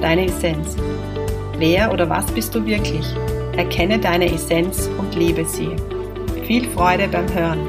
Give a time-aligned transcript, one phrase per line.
[0.00, 0.76] deine Essenz.
[1.58, 3.06] Wer oder was bist du wirklich?
[3.56, 5.70] Erkenne deine Essenz und lebe sie.
[6.46, 7.68] Viel Freude beim Hören.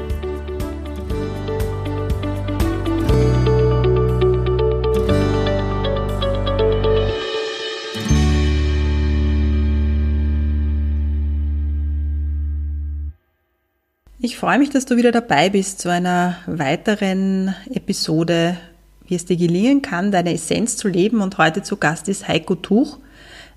[14.18, 18.58] Ich freue mich, dass du wieder dabei bist zu einer weiteren Episode
[19.06, 21.20] wie es dir gelingen kann, deine Essenz zu leben.
[21.20, 22.98] Und heute zu Gast ist Heiko Tuch.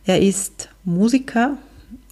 [0.05, 1.57] Er ist Musiker,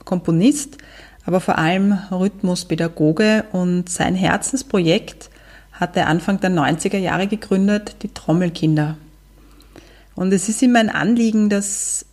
[0.06, 0.78] Komponist,
[1.26, 5.30] aber vor allem Rhythmuspädagoge und sein Herzensprojekt
[5.72, 8.98] hat er Anfang der 90er Jahre gegründet, die Trommelkinder.
[10.16, 12.06] Und es ist ihm ein Anliegen, dass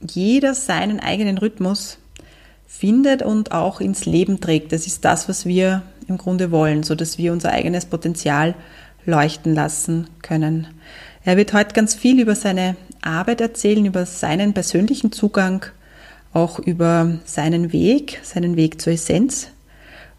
[0.00, 1.98] jeder seinen eigenen Rhythmus
[2.66, 4.72] findet und auch ins Leben trägt.
[4.72, 8.54] Das ist das, was wir im Grunde wollen, so dass wir unser eigenes Potenzial
[9.06, 10.68] leuchten lassen können.
[11.24, 15.66] Er wird heute ganz viel über seine Arbeit erzählen, über seinen persönlichen Zugang,
[16.32, 19.48] auch über seinen Weg, seinen Weg zur Essenz.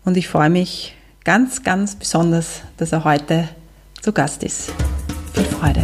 [0.03, 3.49] Und ich freue mich ganz, ganz besonders, dass er heute
[4.01, 4.71] zu Gast ist.
[5.33, 5.83] Viel Freude!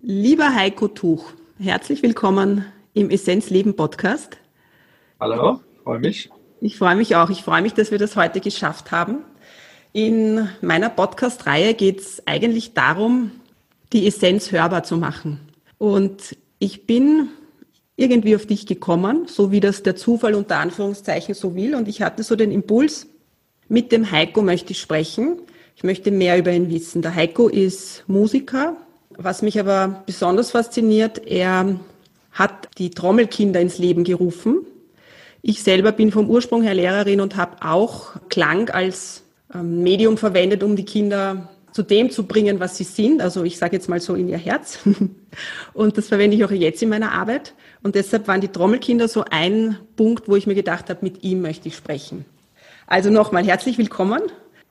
[0.00, 1.32] Lieber Heiko Tuch,
[1.62, 4.36] Herzlich willkommen im Essenzleben Podcast.
[5.20, 6.28] Hallo, freue mich.
[6.60, 7.30] Ich freue mich auch.
[7.30, 9.18] Ich freue mich, dass wir das heute geschafft haben.
[9.92, 13.30] In meiner Podcast-Reihe geht es eigentlich darum,
[13.92, 15.38] die Essenz hörbar zu machen.
[15.78, 17.28] Und ich bin
[17.94, 21.76] irgendwie auf dich gekommen, so wie das der Zufall unter Anführungszeichen so will.
[21.76, 23.06] Und ich hatte so den Impuls,
[23.68, 25.38] mit dem Heiko möchte ich sprechen.
[25.76, 27.02] Ich möchte mehr über ihn wissen.
[27.02, 28.76] Der Heiko ist Musiker,
[29.18, 31.76] was mich aber besonders fasziniert, er
[32.32, 34.66] hat die Trommelkinder ins Leben gerufen.
[35.42, 39.24] Ich selber bin vom Ursprung her Lehrerin und habe auch Klang als
[39.54, 43.22] ähm, Medium verwendet, um die Kinder zu dem zu bringen, was sie sind.
[43.22, 44.78] Also ich sage jetzt mal so in ihr Herz.
[45.72, 47.54] Und das verwende ich auch jetzt in meiner Arbeit.
[47.82, 51.40] Und deshalb waren die Trommelkinder so ein Punkt, wo ich mir gedacht habe, mit ihm
[51.40, 52.26] möchte ich sprechen.
[52.86, 54.20] Also nochmal herzlich willkommen.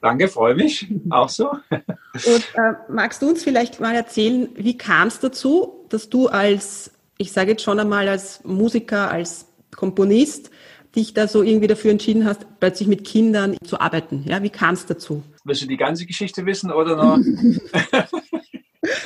[0.01, 0.87] Danke, freue mich.
[1.09, 1.51] Auch so.
[1.51, 6.91] Und äh, magst du uns vielleicht mal erzählen, wie kam es dazu, dass du als,
[7.17, 9.45] ich sage jetzt schon einmal als Musiker, als
[9.75, 10.49] Komponist,
[10.95, 14.23] dich da so irgendwie dafür entschieden hast, plötzlich mit Kindern zu arbeiten?
[14.25, 15.23] Ja, wie kam es dazu?
[15.45, 17.19] Willst du die ganze Geschichte wissen oder noch?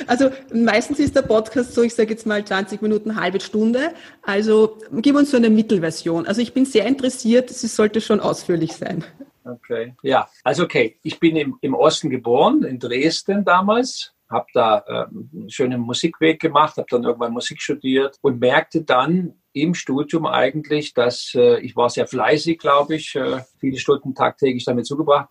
[0.06, 3.92] Also meistens ist der Podcast so, ich sage jetzt mal 20 Minuten, eine halbe Stunde.
[4.22, 6.26] Also gib uns so eine Mittelversion.
[6.26, 9.04] Also ich bin sehr interessiert, es sollte schon ausführlich sein.
[9.46, 14.84] Okay, ja, also okay, ich bin im, im Osten geboren, in Dresden damals, habe da
[14.88, 20.26] ähm, einen schönen Musikweg gemacht, habe dann irgendwann Musik studiert und merkte dann im Studium
[20.26, 25.28] eigentlich, dass äh, ich war sehr fleißig, glaube ich, äh, viele Stunden tagtäglich damit zugebracht.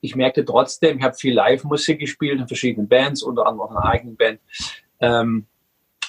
[0.00, 3.84] Ich merkte trotzdem, ich habe viel Live-Musik gespielt in verschiedenen Bands, unter anderem auch einer
[3.84, 4.40] eigenen Band.
[5.00, 5.46] Ähm,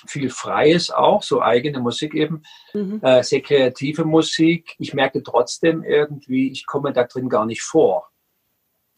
[0.07, 2.43] viel Freies auch, so eigene Musik eben,
[2.73, 2.99] mhm.
[3.01, 4.75] äh, sehr kreative Musik.
[4.79, 8.09] Ich merke trotzdem irgendwie, ich komme da drin gar nicht vor.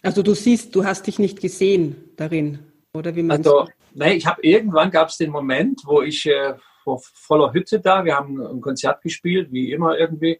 [0.01, 2.59] Also du siehst, du hast dich nicht gesehen darin,
[2.93, 6.55] oder wie man Also, nee, ich habe irgendwann gab es den Moment, wo ich äh,
[6.83, 10.39] vor voller Hütte da, wir haben ein Konzert gespielt, wie immer irgendwie.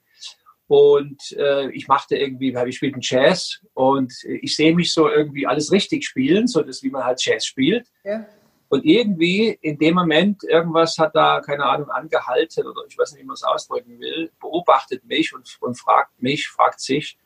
[0.68, 5.72] Und äh, ich machte irgendwie, ich spielte Jazz und ich sehe mich so irgendwie alles
[5.72, 7.88] richtig spielen, so das wie man halt Jazz spielt.
[8.04, 8.28] Ja.
[8.70, 13.24] Und irgendwie in dem Moment, irgendwas hat da, keine Ahnung, angehalten oder ich weiß nicht,
[13.24, 17.18] wie man es ausdrücken will, beobachtet mich und, und fragt mich, fragt sich,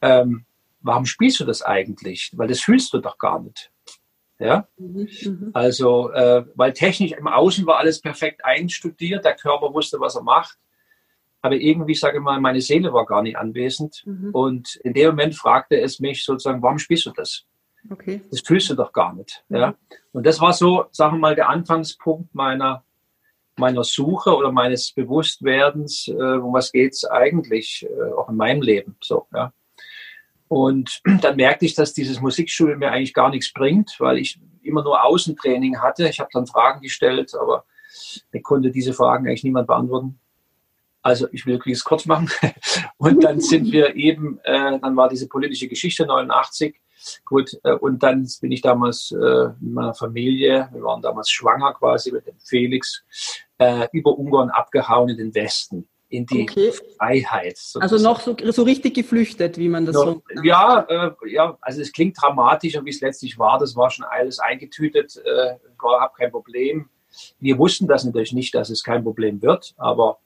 [0.00, 0.46] ähm,
[0.80, 2.32] warum spielst du das eigentlich?
[2.34, 3.70] Weil das fühlst du doch gar nicht.
[4.40, 5.50] Ja, mhm, mhm.
[5.52, 10.22] also, äh, weil technisch im Außen war alles perfekt einstudiert, der Körper wusste, was er
[10.22, 10.58] macht.
[11.42, 14.02] Aber irgendwie, sage ich mal, meine Seele war gar nicht anwesend.
[14.06, 14.30] Mhm.
[14.32, 17.44] Und in dem Moment fragte es mich sozusagen, warum spielst du das?
[17.90, 18.20] Okay.
[18.30, 19.44] Das fühlst du doch gar nicht.
[19.48, 19.56] Mhm.
[19.56, 19.74] Ja?
[20.12, 22.84] Und das war so, sagen wir mal, der Anfangspunkt meiner,
[23.56, 28.62] meiner Suche oder meines Bewusstwerdens, äh, um was geht es eigentlich äh, auch in meinem
[28.62, 28.96] Leben.
[29.00, 29.52] So, ja?
[30.48, 34.82] Und dann merkte ich, dass dieses Musikstudium mir eigentlich gar nichts bringt, weil ich immer
[34.82, 36.08] nur Außentraining hatte.
[36.08, 37.64] Ich habe dann Fragen gestellt, aber
[38.32, 40.18] mir konnte diese Fragen eigentlich niemand beantworten.
[41.02, 42.30] Also ich will es kurz machen.
[42.98, 46.74] Und dann sind wir eben, äh, dann war diese politische Geschichte 89.
[47.24, 51.74] Gut, äh, und dann bin ich damals äh, mit meiner Familie, wir waren damals schwanger
[51.74, 53.04] quasi mit dem Felix,
[53.58, 56.72] äh, über Ungarn abgehauen in den Westen in die okay.
[56.96, 57.58] Freiheit.
[57.58, 57.82] Sozusagen.
[57.82, 60.22] Also noch so, so, richtig geflüchtet, wie man das no, so.
[60.42, 63.58] Ja, äh, ja, also es klingt dramatischer, wie es letztlich war.
[63.58, 66.88] Das war schon alles eingetütet, äh, war kein Problem.
[67.40, 70.18] Wir wussten das natürlich nicht, dass es kein Problem wird, aber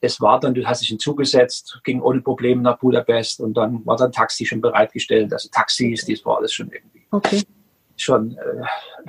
[0.00, 3.96] es war dann, du hast dich hinzugesetzt, ging ohne Probleme nach Budapest und dann war
[3.96, 5.32] dann Taxi schon bereitgestellt.
[5.32, 7.42] Also Taxis, das war alles schon irgendwie okay.
[7.96, 8.36] schon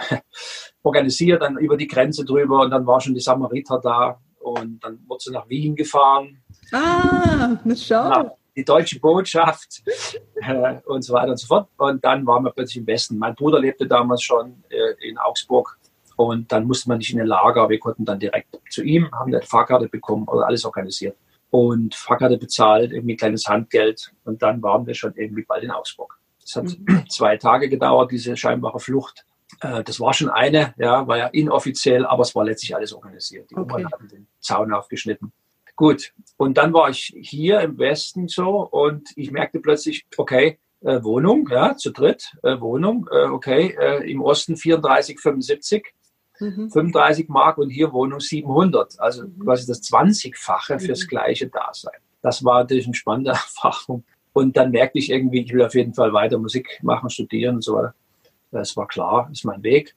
[0.10, 0.18] äh,
[0.84, 5.00] organisiert, dann über die Grenze drüber und dann war schon die Samariter da und dann
[5.08, 6.42] wurde sie nach Wien gefahren.
[6.72, 8.10] Ah, schau.
[8.10, 9.82] Na, die deutsche Botschaft
[10.36, 11.70] äh, und so weiter und so fort.
[11.78, 13.18] Und dann waren wir plötzlich im Westen.
[13.18, 15.79] Mein Bruder lebte damals schon äh, in Augsburg
[16.20, 17.70] und dann musste man nicht in ein Lager.
[17.70, 21.16] Wir konnten dann direkt zu ihm, haben eine Fahrkarte bekommen oder alles organisiert.
[21.50, 24.12] Und Fahrkarte bezahlt, irgendwie kleines Handgeld.
[24.26, 26.20] Und dann waren wir schon irgendwie bald in Augsburg.
[26.44, 27.06] Es hat mhm.
[27.10, 29.26] zwei Tage gedauert, diese scheinbare Flucht.
[29.62, 33.50] Äh, das war schon eine, ja, war ja inoffiziell, aber es war letztlich alles organisiert.
[33.50, 33.76] Die okay.
[33.76, 35.32] Oman hatten den Zaun aufgeschnitten.
[35.78, 41.02] Gut, und dann war ich hier im Westen so und ich merkte plötzlich, okay, äh,
[41.02, 45.94] Wohnung, ja, zu dritt, äh, Wohnung, äh, okay, äh, im Osten 34, 75,
[46.40, 46.70] mhm.
[46.70, 49.40] 35 Mark und hier Wohnung 700, also mhm.
[49.40, 50.80] quasi das 20-fache mhm.
[50.80, 52.00] fürs gleiche Dasein.
[52.22, 54.04] Das war natürlich eine spannende Erfahrung.
[54.34, 57.64] Und dann merkte ich irgendwie, ich will auf jeden Fall weiter Musik machen, studieren und
[57.64, 57.96] so weiter.
[58.52, 59.96] Das war klar, ist mein Weg.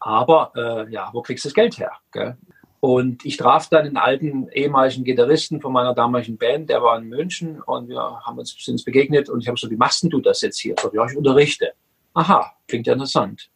[0.00, 1.92] Aber äh, ja, wo kriegst du das Geld her?
[2.12, 2.36] Gell?
[2.80, 7.08] Und ich traf dann einen alten ehemaligen Gitarristen von meiner damaligen Band, der war in
[7.08, 10.20] München und wir haben uns, sind uns begegnet und ich habe so, wie machst du
[10.20, 10.74] das jetzt hier?
[10.80, 11.72] So, ja, ich unterrichte.
[12.14, 13.50] Aha, klingt ja interessant.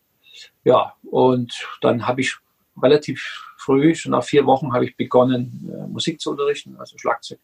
[0.65, 2.37] Ja, und dann habe ich
[2.81, 7.39] relativ früh, schon nach vier Wochen, habe ich begonnen, äh, Musik zu unterrichten, also Schlagzeug.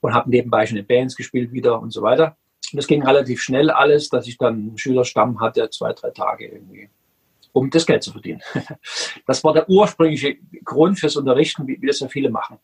[0.00, 2.36] Und habe nebenbei schon in Bands gespielt wieder und so weiter.
[2.72, 6.46] Und das ging relativ schnell alles, dass ich dann einen Schülerstamm hatte, zwei, drei Tage
[6.46, 6.90] irgendwie,
[7.52, 8.42] um das Geld zu verdienen.
[9.26, 12.58] Das war der ursprüngliche Grund fürs Unterrichten, wie, wie das ja viele machen.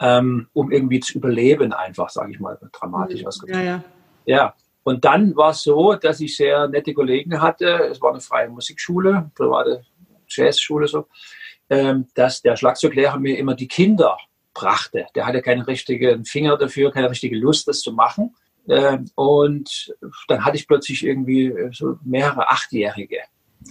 [0.00, 3.58] Ähm, um irgendwie zu überleben, einfach, sage ich mal, dramatisch ausgedrückt.
[3.58, 3.84] Ja, ja.
[4.24, 4.54] ja,
[4.84, 7.88] und dann war es so, dass ich sehr nette Kollegen hatte.
[7.90, 9.84] Es war eine freie Musikschule, private
[10.28, 11.06] Jazzschule so,
[11.70, 14.16] ähm, dass der Schlagzeuglehrer mir immer die Kinder
[14.54, 15.06] brachte.
[15.14, 18.34] Der hatte keinen richtigen Finger dafür, keine richtige Lust, das zu machen.
[18.68, 19.94] Ähm, und
[20.28, 23.18] dann hatte ich plötzlich irgendwie so mehrere Achtjährige.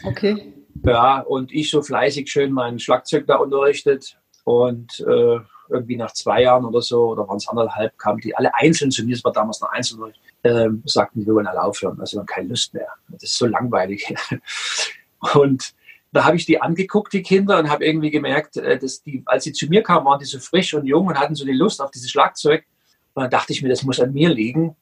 [0.04, 0.54] Okay.
[0.86, 4.18] Ja, und ich so fleißig schön mein Schlagzeug da unterrichtet.
[4.44, 5.40] Und äh,
[5.72, 9.04] irgendwie nach zwei Jahren oder so, oder waren es anderthalb, kamen die alle einzeln zu
[9.04, 10.14] mir, es war damals noch einzeln,
[10.44, 12.88] äh, sagten, wir wollen alle aufhören, also wir haben keine Lust mehr.
[13.10, 14.14] Das ist so langweilig.
[15.34, 15.74] und
[16.12, 19.46] da habe ich die angeguckt, die Kinder, und habe irgendwie gemerkt, äh, dass die, als
[19.46, 21.82] sie zu mir kamen, waren die so frisch und jung und hatten so die Lust
[21.82, 22.66] auf dieses Schlagzeug.
[23.14, 24.76] Und dann dachte ich mir, das muss an mir liegen,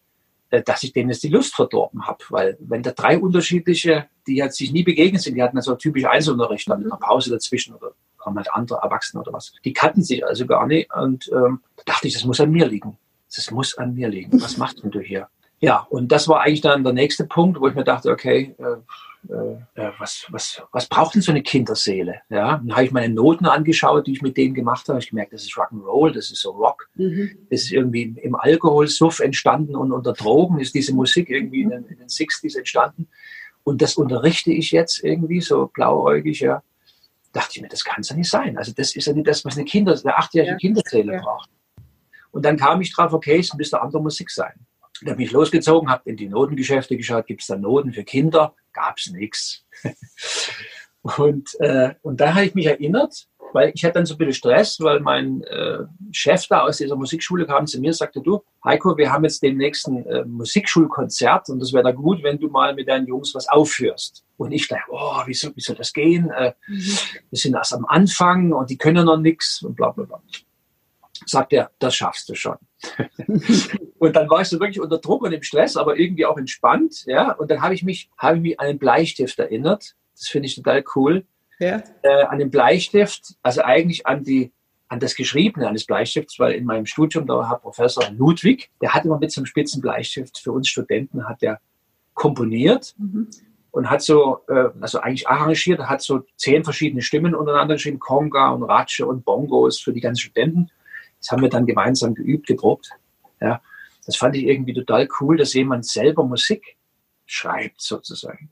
[0.49, 2.23] äh, dass ich denen jetzt die Lust verdorben habe.
[2.29, 6.05] Weil wenn da drei unterschiedliche, die jetzt sich nie begegnet sind, die hatten also typisch
[6.05, 7.91] Einzelunterricht, dann mit einer Pause dazwischen oder
[8.25, 9.53] haben halt andere Erwachsene oder was.
[9.65, 10.93] Die kannten sich also gar nicht.
[10.93, 12.97] Und ähm, da dachte ich, das muss an mir liegen.
[13.35, 14.41] Das muss an mir liegen.
[14.41, 15.27] Was machst denn du hier?
[15.59, 18.77] Ja, und das war eigentlich dann der nächste Punkt, wo ich mir dachte, okay, äh,
[19.27, 22.21] äh, was, was, was braucht denn so eine Kinderseele?
[22.29, 24.99] Ja, dann habe ich meine Noten angeschaut, die ich mit denen gemacht habe.
[24.99, 26.89] Ich gemerkt, das ist Rock'n'Roll, das ist so Rock.
[26.95, 27.37] Mhm.
[27.49, 31.85] Das ist irgendwie im Alkoholsuff entstanden und unter Drogen ist diese Musik irgendwie in den,
[31.85, 33.09] in den 60s entstanden.
[33.63, 36.63] Und das unterrichte ich jetzt irgendwie so blauäugig, ja.
[37.31, 38.57] Dachte ich mir, das kann es ja nicht sein.
[38.57, 40.57] Also das ist ja nicht das, was eine Kinder, eine achtjährige ja.
[40.57, 41.21] Kinderseele ja.
[41.21, 41.49] braucht.
[42.31, 44.53] Und dann kam ich drauf, okay, es müsste andere Musik sein.
[45.01, 48.55] Da bin ich losgezogen, habe in die Notengeschäfte geschaut, gibt es da Noten für Kinder?
[48.73, 49.65] Gab es nichts.
[51.01, 54.33] Und, äh, und da habe ich mich erinnert, weil ich hatte dann so ein bisschen
[54.33, 55.79] Stress, weil mein äh,
[56.11, 59.41] Chef da aus dieser Musikschule kam zu mir und sagte, du, Heiko, wir haben jetzt
[59.41, 63.33] den nächsten äh, Musikschulkonzert und das wäre da gut, wenn du mal mit deinen Jungs
[63.35, 64.23] was aufführst.
[64.37, 66.29] Und ich dachte, oh, wie soll, wie soll das gehen?
[66.31, 66.97] Äh, mhm.
[67.29, 70.21] Wir sind erst am Anfang und die können noch nichts und bla bla bla
[71.25, 72.57] sagt er, das schaffst du schon.
[73.99, 77.03] und dann war ich so wirklich unter Druck und im Stress, aber irgendwie auch entspannt.
[77.05, 77.31] Ja?
[77.33, 79.95] Und dann habe ich mich, habe ich mich an den Bleistift erinnert.
[80.15, 81.25] Das finde ich total cool.
[81.59, 81.83] Ja.
[82.01, 84.51] Äh, an den Bleistift, also eigentlich an die
[84.89, 89.05] an das Geschriebene eines Bleistifts, weil in meinem Studium, da hat Professor Ludwig, der hat
[89.05, 91.59] immer mit so einem spitzen Bleistift für uns Studenten, hat der
[92.15, 93.29] komponiert mhm.
[93.69, 98.49] und hat so, äh, also eigentlich arrangiert, hat so zehn verschiedene Stimmen untereinander geschrieben, Conga
[98.49, 100.71] und Ratsche und Bongos für die ganzen Studenten.
[101.19, 102.89] Das haben wir dann gemeinsam geübt, gedruckt.
[103.39, 103.61] Ja,
[104.07, 106.77] das fand ich irgendwie total cool, dass jemand selber Musik
[107.27, 108.49] schreibt, sozusagen.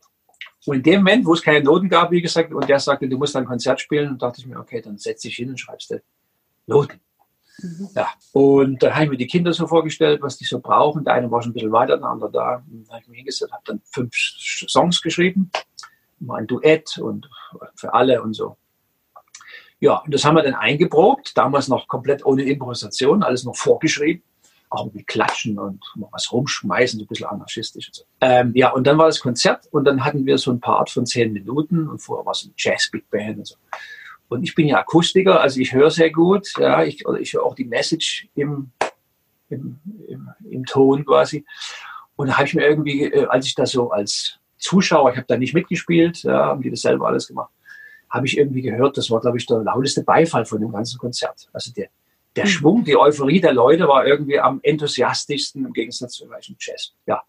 [0.68, 3.18] Und in dem Moment, wo es keine Noten gab, wie gesagt, und der sagte, du
[3.18, 6.02] musst ein Konzert spielen, dachte ich mir, okay, dann setz dich hin und schreibst du
[6.66, 7.00] Noten.
[7.60, 7.90] Mhm.
[7.96, 11.06] Ja, und da habe ich mir die Kinder so vorgestellt, was die so brauchen.
[11.06, 12.64] Der eine war schon ein bisschen weiter, der andere da.
[12.70, 15.50] Und da habe ich mich hingesetzt, habe dann fünf Songs geschrieben,
[16.20, 17.30] mal ein Duett und
[17.76, 18.58] für alle und so.
[19.80, 24.24] Ja, und das haben wir dann eingeprobt, damals noch komplett ohne Improvisation, alles noch vorgeschrieben
[24.70, 28.04] auch mit Klatschen und mal was rumschmeißen, so ein bisschen anarchistisch und so.
[28.22, 31.06] Ähm, ja, und dann war das Konzert und dann hatten wir so ein Part von
[31.06, 33.56] zehn Minuten und vorher war es ein Jazz-Big Band und so.
[34.30, 37.56] Und ich bin ja Akustiker, also ich höre sehr gut, ja, ich, ich höre auch
[37.56, 38.72] die Message im,
[39.50, 41.46] im, im, im Ton quasi.
[42.18, 45.28] Und da habe ich mir irgendwie, äh, als ich da so als Zuschauer, ich habe
[45.28, 47.52] da nicht mitgespielt, ja, haben die das selber alles gemacht,
[48.10, 51.48] habe ich irgendwie gehört, das war, glaube ich, der lauteste Beifall von dem ganzen Konzert.
[51.54, 51.88] Also der,
[52.38, 52.50] der mhm.
[52.50, 56.94] Schwung, die Euphorie der Leute war irgendwie am enthusiastischsten im Gegensatz zu welchem Jazz.
[57.06, 57.24] Ja.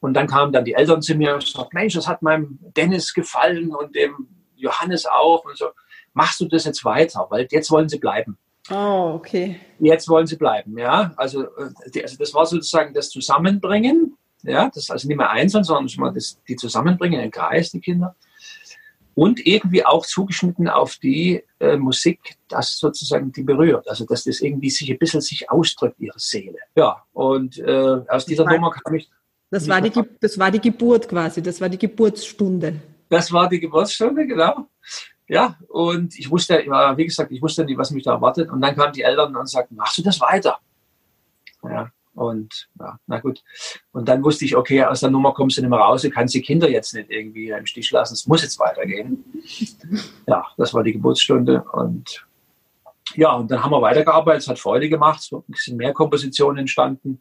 [0.00, 3.12] Und dann kamen dann die Eltern zu mir und sagten, Mensch, das hat meinem Dennis
[3.12, 5.70] gefallen und dem Johannes auch und so.
[6.12, 7.26] Machst du das jetzt weiter?
[7.30, 8.38] Weil jetzt wollen sie bleiben.
[8.70, 9.60] Oh, okay.
[9.78, 11.12] Jetzt wollen sie bleiben, ja.
[11.16, 14.66] Also, äh, also das war sozusagen das Zusammenbringen, ja.
[14.68, 18.14] Das ist also nicht mehr einzeln, sondern schon das, die zusammenbringen im Kreis, die Kinder
[19.14, 23.88] und irgendwie auch zugeschnitten auf die äh, Musik, das sozusagen die berührt.
[23.88, 26.58] Also dass das irgendwie sich ein bisschen sich ausdrückt, ihre Seele.
[26.76, 29.10] Ja, und äh, aus dieser war, Nummer kam ich.
[29.50, 29.90] Das war, die,
[30.20, 32.80] das war die Geburt quasi, das war die Geburtsstunde.
[33.08, 34.68] Das war die Geburtsstunde, genau.
[35.26, 36.58] Ja, und ich wusste,
[36.96, 38.50] wie gesagt, ich wusste nicht, was mich da erwartet.
[38.50, 40.58] Und dann kamen die Eltern und sagten, machst du das weiter?
[41.62, 43.42] Ja, und ja, na gut.
[43.92, 46.34] Und dann wusste ich, okay, aus der Nummer kommst du nicht mehr raus, du kannst
[46.34, 49.24] die Kinder jetzt nicht irgendwie im Stich lassen, es muss jetzt weitergehen.
[50.26, 52.24] Ja, das war die Geburtsstunde und
[53.16, 57.20] ja, und dann haben wir weitergearbeitet, es hat Freude gemacht, es sind mehr Kompositionen entstanden.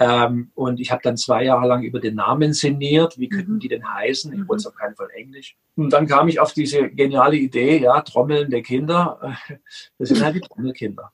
[0.00, 3.18] Ähm, und ich habe dann zwei Jahre lang über den Namen sinniert.
[3.18, 3.60] Wie könnten mhm.
[3.60, 4.32] die denn heißen?
[4.32, 5.56] Ich wollte es auf keinen Fall Englisch.
[5.76, 9.20] Und dann kam ich auf diese geniale Idee, ja, trommelnde Kinder.
[9.98, 11.12] Das sind halt die Trommelkinder.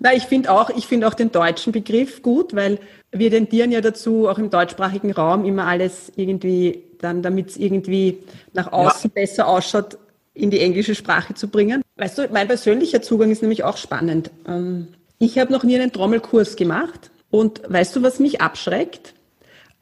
[0.00, 2.80] Na, ich finde auch, ich finde auch den deutschen Begriff gut, weil
[3.12, 8.18] wir tendieren ja dazu, auch im deutschsprachigen Raum immer alles irgendwie dann, damit es irgendwie
[8.52, 9.22] nach außen ja.
[9.22, 9.98] besser ausschaut,
[10.34, 11.82] in die englische Sprache zu bringen.
[11.96, 14.32] Weißt du, mein persönlicher Zugang ist nämlich auch spannend.
[14.48, 19.14] Ähm, ich habe noch nie einen Trommelkurs gemacht und weißt du, was mich abschreckt?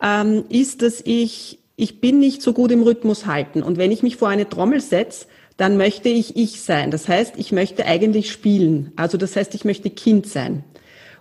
[0.03, 3.63] Ähm, ist, dass ich, ich bin nicht so gut im Rhythmus halten.
[3.63, 6.91] Und wenn ich mich vor eine Trommel setze, dann möchte ich ich sein.
[6.91, 8.93] Das heißt, ich möchte eigentlich spielen.
[8.97, 10.65] Also das heißt, ich möchte Kind sein.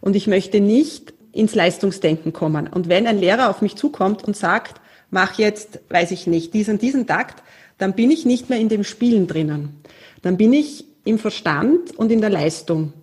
[0.01, 2.67] Und ich möchte nicht ins Leistungsdenken kommen.
[2.67, 6.79] Und wenn ein Lehrer auf mich zukommt und sagt, mach jetzt, weiß ich nicht, diesen,
[6.79, 7.43] diesen Takt,
[7.77, 9.81] dann bin ich nicht mehr in dem Spielen drinnen.
[10.21, 12.93] Dann bin ich im Verstand und in der Leistung.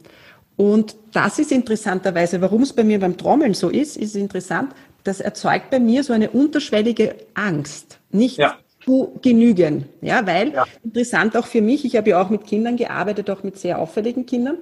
[0.61, 4.75] Und das ist interessanterweise, warum es bei mir beim Trommeln so ist, ist interessant,
[5.05, 8.59] das erzeugt bei mir so eine unterschwellige Angst, nicht ja.
[8.85, 9.87] zu genügen.
[10.03, 10.67] Ja, weil ja.
[10.85, 14.27] interessant auch für mich, ich habe ja auch mit Kindern gearbeitet, auch mit sehr auffälligen
[14.27, 14.59] Kindern.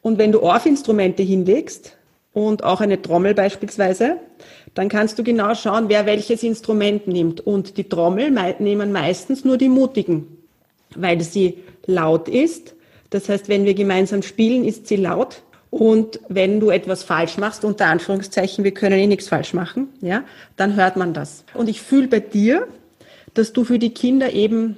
[0.00, 1.98] Und wenn du Orfinstrumente hinlegst
[2.32, 4.18] und auch eine Trommel beispielsweise,
[4.74, 7.40] dann kannst du genau schauen, wer welches Instrument nimmt.
[7.44, 8.30] Und die Trommel
[8.60, 10.28] nehmen meistens nur die Mutigen,
[10.94, 12.75] weil sie laut ist
[13.10, 15.42] das heißt, wenn wir gemeinsam spielen, ist sie laut.
[15.70, 20.24] Und wenn du etwas falsch machst, unter Anführungszeichen, wir können eh nichts falsch machen, ja,
[20.56, 21.44] dann hört man das.
[21.54, 22.66] Und ich fühle bei dir,
[23.34, 24.76] dass du für die Kinder eben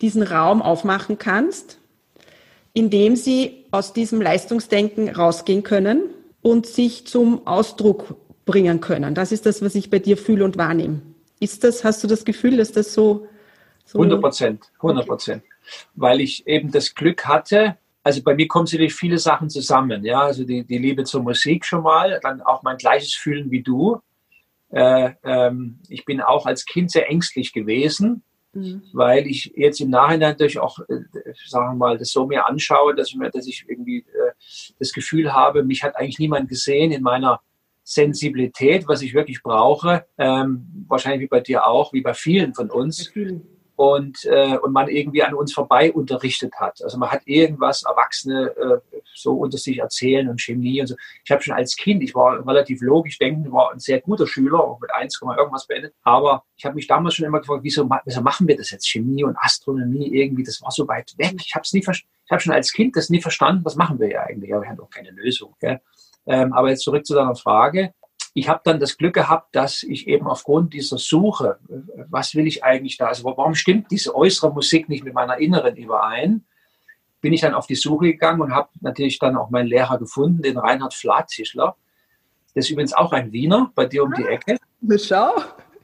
[0.00, 1.78] diesen Raum aufmachen kannst,
[2.72, 6.02] indem sie aus diesem Leistungsdenken rausgehen können
[6.42, 9.14] und sich zum Ausdruck bringen können.
[9.14, 11.02] Das ist das, was ich bei dir fühle und wahrnehme.
[11.40, 13.26] Ist das, hast du das Gefühl, dass das so?
[13.84, 15.42] so 100 Prozent, 100 Prozent.
[15.94, 20.04] Weil ich eben das Glück hatte, also bei mir kommen sicherlich viele Sachen zusammen.
[20.04, 23.62] Ja, also die, die Liebe zur Musik schon mal, dann auch mein gleiches Fühlen wie
[23.62, 24.00] du.
[24.70, 28.22] Äh, ähm, ich bin auch als Kind sehr ängstlich gewesen,
[28.52, 28.82] mhm.
[28.92, 31.00] weil ich jetzt im Nachhinein natürlich auch, äh,
[31.46, 34.32] sagen wir mal, das so mir anschaue, dass ich mir, dass ich irgendwie äh,
[34.78, 37.40] das Gefühl habe, mich hat eigentlich niemand gesehen in meiner
[37.82, 40.06] Sensibilität, was ich wirklich brauche.
[40.18, 43.12] Ähm, wahrscheinlich wie bei dir auch, wie bei vielen von uns.
[43.14, 43.40] Bei
[43.78, 46.82] und, äh, und man irgendwie an uns vorbei unterrichtet hat.
[46.82, 50.96] Also man hat irgendwas Erwachsene äh, so unter sich erzählen und Chemie und so.
[51.24, 54.58] Ich habe schon als Kind, ich war relativ logisch denkend, war ein sehr guter Schüler,
[54.58, 55.94] auch mit 1, irgendwas beendet.
[56.02, 58.88] Aber ich habe mich damals schon immer gefragt, wieso, wieso machen wir das jetzt?
[58.88, 61.36] Chemie und Astronomie irgendwie, das war so weit weg.
[61.38, 62.12] Ich habe es nie verstanden.
[62.24, 64.50] Ich habe schon als Kind das nie verstanden, was machen wir ja eigentlich?
[64.50, 65.54] Ja, wir haben doch keine Lösung.
[65.60, 65.80] Gell?
[66.26, 67.94] Ähm, aber jetzt zurück zu deiner Frage
[68.34, 71.58] ich habe dann das Glück gehabt, dass ich eben aufgrund dieser Suche,
[72.08, 75.76] was will ich eigentlich da, also warum stimmt diese äußere Musik nicht mit meiner inneren
[75.76, 76.44] überein,
[77.20, 80.42] bin ich dann auf die Suche gegangen und habe natürlich dann auch meinen Lehrer gefunden,
[80.42, 81.76] den Reinhard Flatzischler.
[82.54, 84.58] Der ist übrigens auch ein Wiener, bei dir um die Ecke.
[84.98, 85.34] Schau.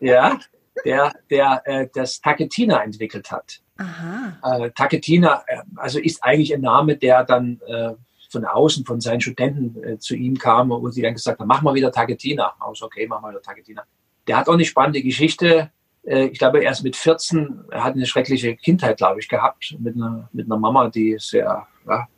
[0.00, 0.38] Ja,
[0.84, 3.60] der, der äh, das Taketina entwickelt hat.
[3.76, 4.64] Aha.
[4.64, 7.94] Äh, Taketina, äh, also ist eigentlich ein Name, der dann äh,
[8.34, 11.62] von außen, von seinen Studenten äh, zu ihm kam und sie dann gesagt haben, mach
[11.62, 12.54] mal wieder Tagetina.
[12.60, 13.82] Aus okay, mach mal wieder Tagetina.
[14.26, 15.70] Der hat auch eine spannende Geschichte.
[16.04, 19.94] Äh, ich glaube, erst mit 14, er hat eine schreckliche Kindheit, glaube ich, gehabt, mit
[19.96, 22.08] einer, mit einer Mama, die sehr, ja,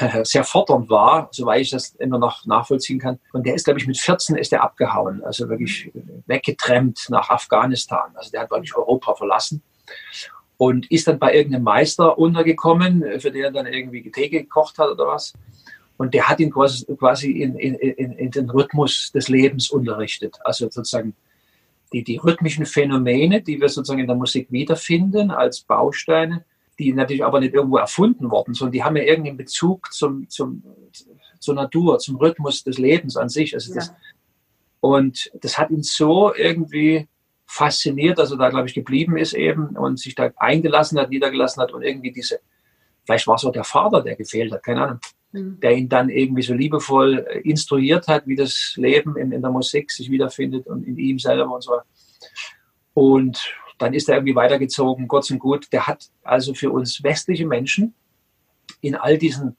[0.24, 3.18] sehr fordernd war, soweit ich das immer noch nachvollziehen kann.
[3.32, 5.90] Und der ist, glaube ich, mit 14 ist er abgehauen, also wirklich
[6.26, 8.10] weggetrennt nach Afghanistan.
[8.14, 9.62] Also der hat wirklich Europa verlassen
[10.58, 14.90] und ist dann bei irgendeinem Meister untergekommen, für den er dann irgendwie Tee gekocht hat
[14.90, 15.34] oder was.
[15.98, 20.36] Und der hat ihn quasi in, in, in, in den Rhythmus des Lebens unterrichtet.
[20.44, 21.14] Also sozusagen
[21.92, 26.44] die, die rhythmischen Phänomene, die wir sozusagen in der Musik wiederfinden als Bausteine,
[26.78, 30.62] die natürlich aber nicht irgendwo erfunden worden, sondern die haben ja irgendeinen Bezug zum, zum,
[31.38, 33.54] zur Natur, zum Rhythmus des Lebens an sich.
[33.54, 33.94] Also das,
[34.80, 37.08] und das hat ihn so irgendwie
[37.46, 41.62] fasziniert, dass er da, glaube ich, geblieben ist eben und sich da eingelassen hat, niedergelassen
[41.62, 42.40] hat und irgendwie diese,
[43.04, 45.00] vielleicht war es auch der Vater, der gefehlt hat, keine Ahnung,
[45.32, 45.60] mhm.
[45.60, 49.50] der ihn dann irgendwie so liebevoll äh, instruiert hat, wie das Leben in, in der
[49.50, 51.78] Musik sich wiederfindet und in ihm selber und so.
[52.94, 55.72] Und dann ist er irgendwie weitergezogen, Gott und gut.
[55.72, 57.94] Der hat also für uns westliche Menschen
[58.80, 59.56] in all diesen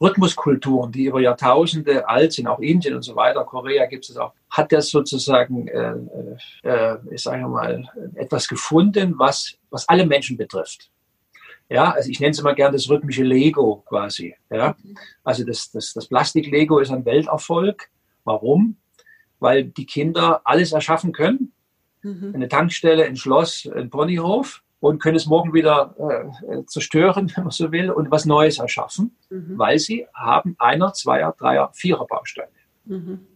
[0.00, 4.32] Rhythmuskulturen, die über Jahrtausende alt sind, auch Indien und so weiter, Korea gibt es auch,
[4.50, 5.94] hat er sozusagen, äh,
[6.62, 10.90] äh, ich sage mal, etwas gefunden, was, was alle Menschen betrifft.
[11.68, 14.36] Ja, also ich nenne es immer gerne das rhythmische Lego quasi.
[14.50, 14.76] Ja,
[15.24, 17.90] also das, das, das Plastik-Lego ist ein Welterfolg.
[18.24, 18.76] Warum?
[19.40, 21.52] Weil die Kinder alles erschaffen können.
[22.02, 22.32] Mhm.
[22.34, 25.94] Eine Tankstelle, ein Schloss, ein Ponyhof und können es morgen wieder
[26.48, 29.58] äh, zerstören, wenn man so will, und was Neues erschaffen, mhm.
[29.58, 32.48] weil sie haben einer, zweier, dreier, vierer Bausteine.
[32.84, 33.26] Mhm.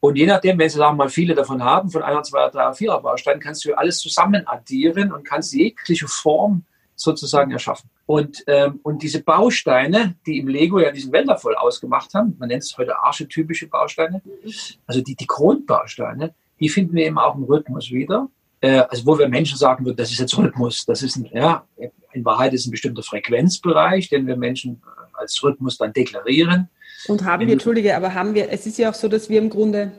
[0.00, 3.00] Und je nachdem, wenn Sie sagen mal viele davon haben, von einer, zweier, dreier, vierer
[3.00, 7.90] Bausteinen, kannst du alles zusammen addieren und kannst jegliche Form sozusagen erschaffen.
[8.06, 12.48] Und, ähm, und diese Bausteine, die im Lego ja diesen Wälder voll ausgemacht haben, man
[12.48, 14.50] nennt es heute archetypische Bausteine, mhm.
[14.86, 18.28] also die, die Grundbausteine, die finden wir eben auch im Rhythmus wieder
[18.60, 21.64] äh, also wo wir Menschen sagen würden, das ist jetzt Rhythmus, das ist ein, ja,
[22.12, 26.68] in Wahrheit ist ein bestimmter Frequenzbereich, den wir Menschen äh, als Rhythmus dann deklarieren.
[27.08, 29.50] Und haben wir, Entschuldige, aber haben wir, es ist ja auch so, dass wir im
[29.50, 29.92] Grunde,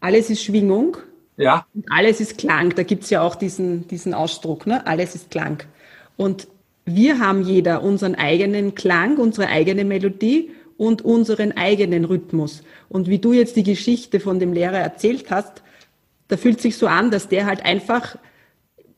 [0.00, 0.96] alles ist Schwingung.
[1.36, 1.66] Ja.
[1.74, 2.74] Und alles ist Klang.
[2.74, 4.86] Da gibt es ja auch diesen, diesen Ausdruck, ne?
[4.86, 5.62] alles ist Klang.
[6.16, 6.48] Und
[6.84, 12.62] wir haben jeder unseren eigenen Klang, unsere eigene Melodie und unseren eigenen Rhythmus.
[12.88, 15.62] Und wie du jetzt die Geschichte von dem Lehrer erzählt hast,
[16.30, 18.16] da fühlt sich so an, dass der halt einfach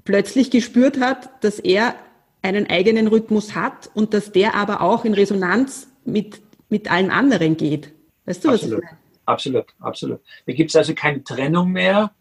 [0.05, 1.95] plötzlich gespürt hat, dass er
[2.43, 7.57] einen eigenen Rhythmus hat und dass der aber auch in Resonanz mit, mit allen anderen
[7.57, 7.93] geht.
[8.27, 8.99] Weißt du, absolut, was ich meine?
[9.25, 10.21] Absolut, absolut.
[10.47, 12.13] Da gibt es also keine Trennung mehr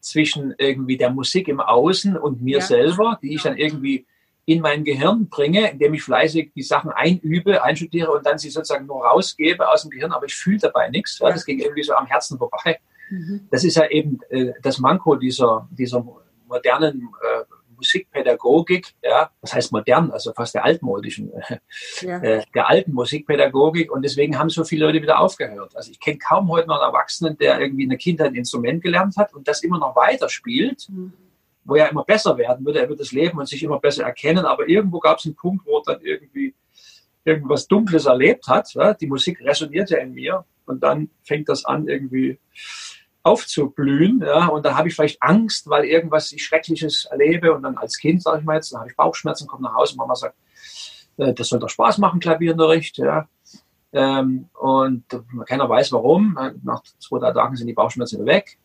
[0.00, 2.64] zwischen irgendwie der Musik im Außen und mir ja.
[2.64, 4.06] selber, die ich dann irgendwie
[4.46, 8.86] in mein Gehirn bringe, indem ich fleißig die Sachen einübe, einstudiere und dann sie sozusagen
[8.86, 11.18] nur rausgebe aus dem Gehirn, aber ich fühle dabei nichts.
[11.18, 12.78] Ja, das ging irgendwie so am Herzen vorbei.
[13.10, 13.48] Mhm.
[13.50, 16.04] Das ist ja eben äh, das Manko dieser, dieser
[16.46, 17.44] modernen äh,
[17.76, 21.58] Musikpädagogik, ja, was heißt modern, also fast der altmodischen, äh,
[22.00, 22.18] ja.
[22.22, 25.76] äh, der alten Musikpädagogik und deswegen haben so viele Leute wieder aufgehört.
[25.76, 28.82] Also ich kenne kaum heute noch einen Erwachsenen, der irgendwie in der Kindheit ein Instrument
[28.82, 31.12] gelernt hat und das immer noch weiter spielt, mhm.
[31.64, 34.44] wo er immer besser werden würde, er wird das Leben und sich immer besser erkennen,
[34.46, 36.54] aber irgendwo gab es einen Punkt, wo er dann irgendwie
[37.24, 38.72] irgendwas Dunkles erlebt hat.
[38.74, 38.94] Ja?
[38.94, 42.38] Die Musik resoniert ja in mir und dann fängt das an irgendwie
[43.24, 44.22] aufzublühen.
[44.24, 47.52] Ja, und dann habe ich vielleicht Angst, weil irgendwas ich Schreckliches erlebe.
[47.52, 49.96] Und dann als Kind, sage ich mal jetzt, dann habe ich Bauchschmerzen, komme nach Hause,
[49.96, 50.36] Mama sagt,
[51.16, 52.98] äh, das soll doch Spaß machen, Klavierunterricht.
[52.98, 53.26] Ja.
[53.92, 55.04] Ähm, und
[55.46, 56.38] keiner weiß warum.
[56.62, 58.58] Nach zwei, drei Tagen sind die Bauchschmerzen weg.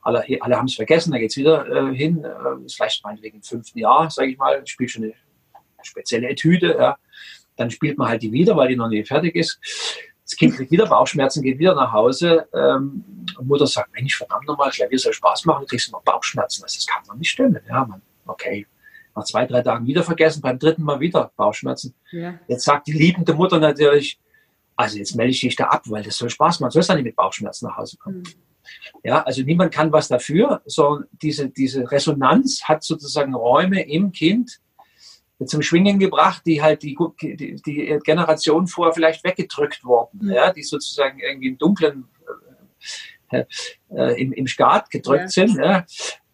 [0.00, 2.24] Alle, alle haben es vergessen, dann geht es wieder äh, hin.
[2.24, 5.14] Äh, ist vielleicht meinetwegen im fünften Jahr, sage ich mal, spielt schon eine
[5.82, 6.76] spezielle Etüde.
[6.78, 6.98] Ja.
[7.56, 9.58] Dann spielt man halt die wieder, weil die noch nicht fertig ist.
[10.24, 12.48] Das Kind kriegt wieder Bauchschmerzen, geht wieder nach Hause.
[12.54, 13.04] Ähm,
[13.38, 16.62] und Mutter sagt, Mensch, verdammt nochmal, Klavier soll Spaß machen, du kriegst immer Bauchschmerzen.
[16.62, 17.60] Das kann doch nicht stimmen.
[17.68, 18.66] Ja, man, okay.
[19.14, 21.94] Nach zwei, drei Tagen wieder vergessen, beim dritten Mal wieder Bauchschmerzen.
[22.10, 22.38] Ja.
[22.48, 24.18] Jetzt sagt die liebende Mutter natürlich,
[24.76, 26.70] also jetzt melde ich dich da ab, weil das soll Spaß machen.
[26.70, 28.18] Du sollst dann nicht mit Bauchschmerzen nach Hause kommen.
[28.18, 28.24] Mhm.
[29.02, 34.60] Ja, also niemand kann was dafür, sondern diese, diese Resonanz hat sozusagen Räume im Kind,
[35.46, 40.32] zum Schwingen gebracht, die halt die, die, die Generation vorher vielleicht weggedrückt wurden, mhm.
[40.32, 42.08] ja, die sozusagen irgendwie im Dunklen
[43.30, 43.44] äh,
[43.90, 45.46] äh, im, im Skat gedrückt ja.
[45.46, 45.56] sind.
[45.56, 45.84] Ja.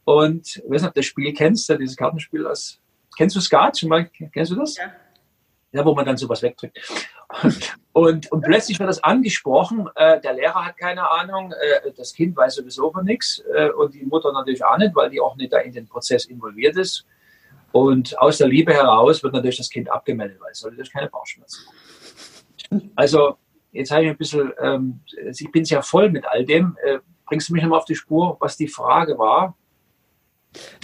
[0.04, 2.80] Und ich weiß nicht, ob du das Spiel kennst, ja, dieses Kartenspiel aus.
[3.16, 4.10] Kennst du Skat schon mal?
[4.32, 4.76] Kennst du das?
[4.76, 4.92] Ja.
[5.72, 6.80] Ja, wo man dann sowas wegdrückt.
[7.92, 12.36] Und, und plötzlich wird das angesprochen, äh, der Lehrer hat keine Ahnung, äh, das Kind
[12.36, 15.52] weiß sowieso von nichts äh, und die Mutter natürlich auch nicht, weil die auch nicht
[15.52, 17.06] da in den Prozess involviert ist.
[17.72, 21.08] Und aus der Liebe heraus wird natürlich das Kind abgemeldet, weil es soll natürlich keine
[21.08, 21.64] Bauchschmerzen
[22.96, 23.36] Also,
[23.72, 25.00] jetzt habe ich ein bisschen, ähm,
[25.32, 26.76] ich bin sehr voll mit all dem.
[26.84, 29.56] Äh, bringst du mich nochmal auf die Spur, was die Frage war?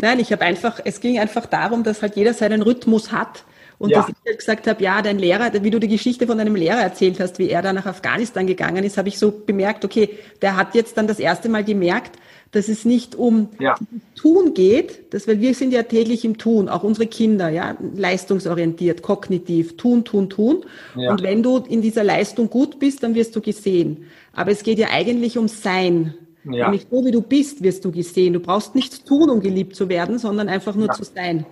[0.00, 3.44] Nein, ich habe einfach, es ging einfach darum, dass halt jeder seinen Rhythmus hat.
[3.78, 4.00] Und ja.
[4.00, 6.80] dass ich halt gesagt habe, ja, dein Lehrer, wie du die Geschichte von deinem Lehrer
[6.80, 10.10] erzählt hast, wie er da nach Afghanistan gegangen ist, habe ich so bemerkt, okay,
[10.40, 12.18] der hat jetzt dann das erste Mal gemerkt,
[12.52, 13.74] dass es nicht um ja.
[14.14, 19.02] Tun geht, dass, weil wir sind ja täglich im Tun, auch unsere Kinder, ja, leistungsorientiert,
[19.02, 20.64] kognitiv, tun, tun, tun.
[20.94, 21.10] Ja.
[21.10, 24.06] Und wenn du in dieser Leistung gut bist, dann wirst du gesehen.
[24.32, 26.14] Aber es geht ja eigentlich um Sein.
[26.44, 26.70] Ja.
[26.70, 28.32] Nämlich so wie du bist, wirst du gesehen.
[28.32, 30.92] Du brauchst nichts tun, um geliebt zu werden, sondern einfach nur ja.
[30.92, 31.44] zu sein.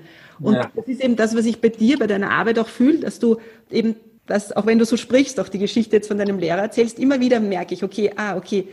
[0.44, 0.70] Und ja.
[0.74, 3.38] das ist eben das, was ich bei dir, bei deiner Arbeit auch fühle, dass du
[3.70, 6.98] eben, dass, auch wenn du so sprichst, auch die Geschichte jetzt von deinem Lehrer erzählst,
[6.98, 8.68] immer wieder merke ich, okay, ah, okay,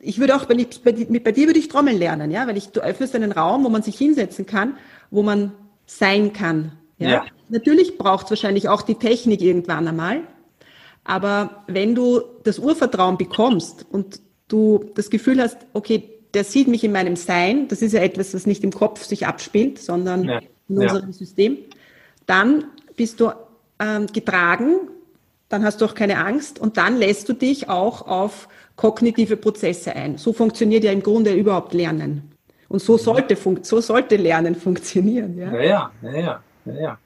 [0.00, 2.68] ich würde auch, wenn ich, bei, bei dir würde ich Trommeln lernen, ja, weil ich,
[2.68, 4.76] du öffnest einen Raum, wo man sich hinsetzen kann,
[5.10, 5.52] wo man
[5.86, 6.72] sein kann.
[6.98, 7.08] Ja.
[7.08, 7.24] ja.
[7.48, 10.20] Natürlich braucht es wahrscheinlich auch die Technik irgendwann einmal.
[11.04, 16.82] Aber wenn du das Urvertrauen bekommst und du das Gefühl hast, okay, der sieht mich
[16.82, 20.40] in meinem Sein, das ist ja etwas, das nicht im Kopf sich abspielt, sondern ja.
[20.68, 21.12] In unserem ja.
[21.12, 21.58] System,
[22.26, 22.64] dann
[22.96, 23.30] bist du
[23.78, 24.88] ähm, getragen,
[25.48, 29.94] dann hast du auch keine Angst und dann lässt du dich auch auf kognitive Prozesse
[29.94, 30.18] ein.
[30.18, 32.30] So funktioniert ja im Grunde überhaupt Lernen.
[32.68, 35.36] Und so sollte, so sollte Lernen funktionieren.
[35.38, 36.42] Ja, ja, ja, ja.
[36.64, 36.98] ja, ja.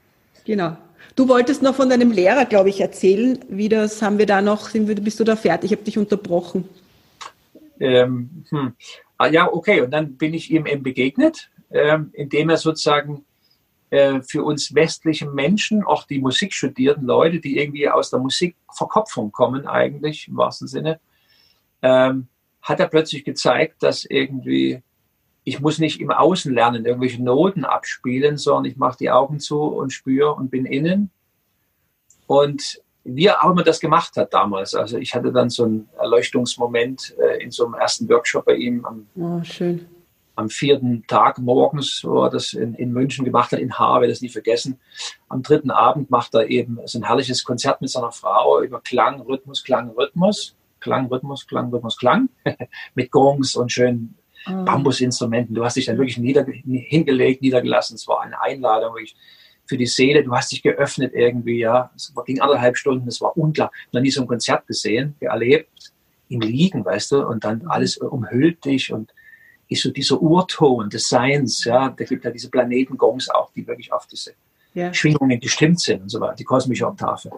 [0.45, 0.77] Genau.
[1.15, 3.39] Du wolltest noch von deinem Lehrer, glaube ich, erzählen.
[3.49, 5.71] Wie das haben wir da noch, bist du da fertig?
[5.71, 6.67] Ich habe dich unterbrochen.
[7.79, 8.73] Ähm, hm.
[9.17, 9.81] ah, ja, okay.
[9.81, 13.25] Und dann bin ich ihm eben begegnet, ähm, indem er sozusagen
[13.89, 19.31] äh, für uns westlichen Menschen, auch die Musik studierten Leute, die irgendwie aus der Musikverkopfung
[19.31, 20.99] kommen, eigentlich im wahrsten Sinne,
[21.81, 22.27] ähm,
[22.61, 24.81] hat er plötzlich gezeigt, dass irgendwie
[25.49, 29.61] ich muss nicht im Außen lernen, irgendwelche Noten abspielen, sondern ich mache die Augen zu
[29.61, 31.09] und spüre und bin innen.
[32.27, 34.75] Und wie auch immer das gemacht hat damals.
[34.75, 38.85] Also ich hatte dann so einen Erleuchtungsmoment äh, in so einem ersten Workshop bei ihm
[38.85, 39.87] am, oh, schön.
[40.39, 44.13] Am vierten Tag morgens, wo er das in, in München gemacht hat, in Haar, werde
[44.13, 44.79] das nie vergessen.
[45.27, 49.19] Am dritten Abend macht er eben so ein herrliches Konzert mit seiner Frau über Klang,
[49.19, 50.55] Rhythmus, Klang, Rhythmus.
[50.79, 52.29] Klang, Rhythmus, Klang, Rhythmus, Klang.
[52.95, 54.15] mit Gongs und schönen
[54.47, 54.63] oh.
[54.63, 55.53] Bambusinstrumenten.
[55.53, 57.95] Du hast dich dann wirklich nieder, hingelegt, niedergelassen.
[57.95, 59.17] Es war eine Einladung, wirklich
[59.65, 60.23] für die Seele.
[60.23, 61.91] Du hast dich geöffnet irgendwie, ja.
[61.97, 63.73] Es ging anderthalb Stunden, es war unklar.
[63.91, 65.91] Noch nie so ein Konzert gesehen, erlebt,
[66.29, 67.71] im Liegen, weißt du, und dann mhm.
[67.71, 69.11] alles umhüllt dich und
[69.69, 71.89] ist so dieser Urton des Seins, ja.
[71.89, 74.33] Da gibt ja diese Planetengongs auch, die wirklich auf diese
[74.73, 74.93] ja.
[74.93, 77.29] Schwingungen gestimmt sind und so weiter, die kosmische Oktave.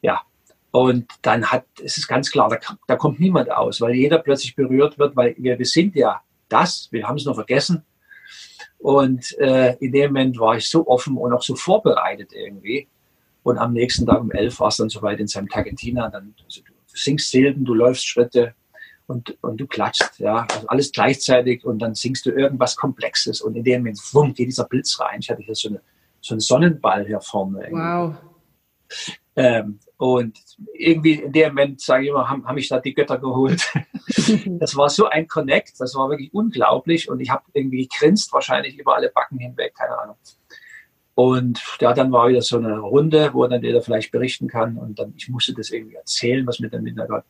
[0.00, 0.22] Ja.
[0.72, 4.54] Und dann hat, es ist ganz klar, da, da kommt niemand aus, weil jeder plötzlich
[4.54, 7.84] berührt wird, weil wir, wir sind ja das, wir haben es noch vergessen,
[8.80, 12.88] und äh, in dem Moment war ich so offen und auch so vorbereitet irgendwie.
[13.42, 16.08] Und am nächsten Tag um elf war es dann soweit in seinem Tagentina.
[16.08, 18.54] Dann also du singst Silben, du läufst Schritte
[19.10, 23.56] und, und du klatschst, ja, also alles gleichzeitig und dann singst du irgendwas Komplexes und
[23.56, 25.18] in dem Moment, wumm, geht dieser Blitz rein.
[25.20, 25.80] Ich hatte hier so, eine,
[26.20, 27.64] so einen Sonnenball hier vorne.
[27.64, 27.82] Irgendwie.
[27.82, 28.14] Wow.
[29.34, 30.38] Ähm, und
[30.74, 33.66] irgendwie in dem Moment, sage ich immer, haben, haben mich da die Götter geholt.
[34.46, 37.10] das war so ein Connect, das war wirklich unglaublich.
[37.10, 40.16] Und ich habe irgendwie gegrinst, wahrscheinlich über alle Backen hinweg, keine Ahnung.
[41.16, 44.78] Und ja, dann war wieder so eine Runde, wo dann jeder vielleicht berichten kann.
[44.78, 47.24] Und dann, ich musste das irgendwie erzählen, was mit dem Hintergrund.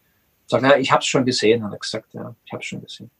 [0.50, 2.82] Sagt, ja, ich habe es schon gesehen, hat er gesagt, ja, ich habe es schon
[2.82, 3.10] gesehen.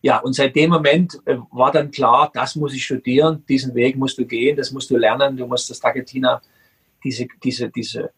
[0.00, 3.96] Ja, und seit dem Moment äh, war dann klar, das muss ich studieren, diesen Weg
[3.96, 6.40] musst du gehen, das musst du lernen, du musst das Tagetina
[7.04, 8.10] diese, diese, diese,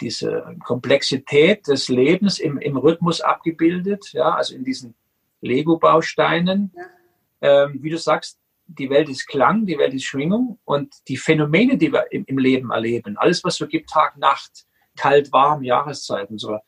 [0.00, 4.94] diese Komplexität des Lebens im, im Rhythmus abgebildet, ja, also in diesen
[5.40, 6.72] Lego-Bausteinen.
[6.74, 7.64] Ja.
[7.64, 11.76] Ähm, wie du sagst, die Welt ist Klang, die Welt ist Schwingung und die Phänomene,
[11.76, 14.66] die wir im, im Leben erleben, alles, was so gibt, Tag, Nacht,
[14.96, 16.58] kalt, warm, Jahreszeiten, so,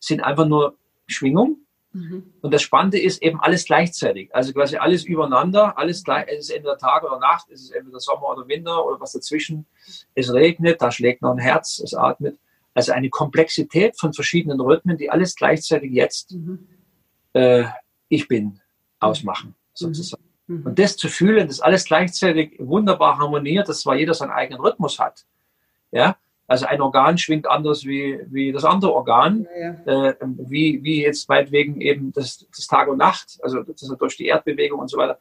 [0.00, 1.58] sind einfach nur Schwingung.
[1.92, 2.32] Mhm.
[2.40, 4.34] Und das Spannende ist eben alles gleichzeitig.
[4.34, 8.00] Also quasi alles übereinander, alles gleich, es ist entweder Tag oder Nacht, es ist entweder
[8.00, 9.66] Sommer oder Winter oder was dazwischen.
[10.14, 12.38] Es regnet, da schlägt noch ein Herz, es atmet.
[12.74, 16.66] Also eine Komplexität von verschiedenen Rhythmen, die alles gleichzeitig jetzt mhm.
[17.32, 17.64] äh,
[18.10, 18.60] ich bin
[18.98, 20.22] ausmachen, sozusagen.
[20.46, 20.66] Mhm.
[20.66, 24.98] Und das zu fühlen, dass alles gleichzeitig wunderbar harmoniert, dass zwar jeder seinen eigenen Rhythmus
[24.98, 25.24] hat.
[25.92, 26.16] Ja,
[26.50, 30.08] also ein Organ schwingt anders wie, wie das andere Organ, ja, ja.
[30.08, 34.26] Äh, wie, wie jetzt meinetwegen eben das, das Tag und Nacht, also das durch die
[34.26, 35.20] Erdbewegung und so weiter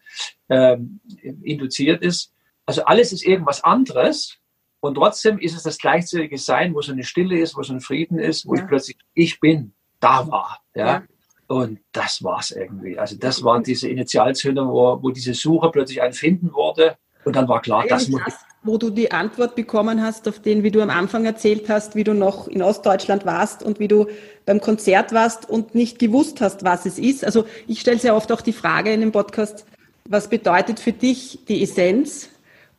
[0.50, 1.00] ähm,
[1.44, 2.34] induziert ist.
[2.66, 4.40] Also alles ist irgendwas anderes
[4.80, 7.80] und trotzdem ist es das gleichzeitige Sein, wo so eine Stille ist, wo so ein
[7.80, 8.64] Frieden ist, wo ja.
[8.64, 10.64] ich plötzlich ich bin, da war.
[10.74, 11.04] Ja.
[11.46, 12.98] Und das war's irgendwie.
[12.98, 16.98] Also das war diese Initialzündung, wo, wo diese Suche plötzlich ein Finden wurde
[17.30, 18.22] Und dann war klar, das muss.
[18.64, 22.04] Wo du die Antwort bekommen hast, auf den, wie du am Anfang erzählt hast, wie
[22.04, 24.08] du noch in Ostdeutschland warst und wie du
[24.46, 27.24] beim Konzert warst und nicht gewusst hast, was es ist.
[27.24, 29.66] Also ich stelle sehr oft auch die Frage in dem Podcast,
[30.10, 32.30] was bedeutet für dich die Essenz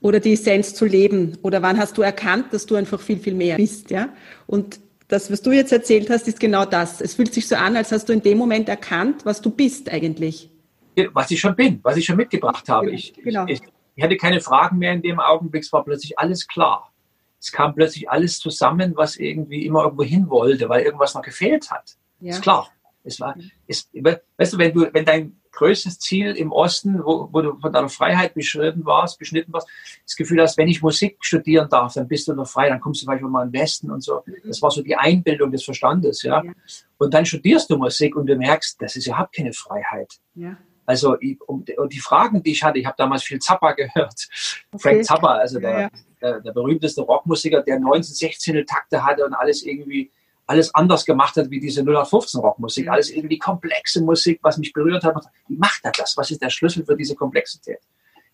[0.00, 1.38] oder die Essenz zu leben?
[1.42, 3.90] Oder wann hast du erkannt, dass du einfach viel, viel mehr bist?
[3.90, 4.08] Ja?
[4.46, 7.00] Und das, was du jetzt erzählt hast, ist genau das.
[7.00, 9.90] Es fühlt sich so an, als hast du in dem Moment erkannt, was du bist
[9.90, 10.50] eigentlich.
[11.14, 12.86] Was ich schon bin, was ich schon mitgebracht habe.
[12.86, 12.96] Genau.
[12.98, 13.46] Ich, genau.
[13.46, 13.60] ich,
[14.00, 16.90] ich hatte keine Fragen mehr in dem Augenblick, es war plötzlich alles klar.
[17.38, 21.70] Es kam plötzlich alles zusammen, was irgendwie immer irgendwo hin wollte, weil irgendwas noch gefehlt
[21.70, 21.98] hat.
[22.18, 22.30] Ja.
[22.30, 22.70] Ist klar.
[23.04, 23.36] Es war,
[23.66, 27.74] es, weißt du, wenn du, wenn dein größtes Ziel im Osten, wo, wo du von
[27.74, 29.68] deiner Freiheit beschritten warst, beschnitten warst,
[30.06, 33.02] das Gefühl hast, wenn ich Musik studieren darf, dann bist du noch frei, dann kommst
[33.02, 34.22] du vielleicht mal in den Westen und so.
[34.24, 34.36] Mhm.
[34.46, 36.42] Das war so die Einbildung des Verstandes, ja.
[36.42, 36.52] ja.
[36.96, 40.20] Und dann studierst du Musik und du merkst, das ist überhaupt keine Freiheit.
[40.34, 40.56] Ja.
[40.90, 44.28] Also um, und die Fragen, die ich hatte, ich habe damals viel Zappa gehört.
[44.72, 44.82] Okay.
[44.82, 45.90] Frank Zappa, also der, ja, ja.
[46.20, 50.10] Der, der, berühmteste Rockmusiker, der 19, 16 Takte hatte und alles irgendwie
[50.48, 52.86] alles anders gemacht hat wie diese 0815 Rockmusik.
[52.86, 52.92] Ja.
[52.92, 55.24] Alles irgendwie komplexe Musik, was mich berührt hat.
[55.46, 56.16] Wie macht er das?
[56.16, 57.78] Was ist der Schlüssel für diese Komplexität?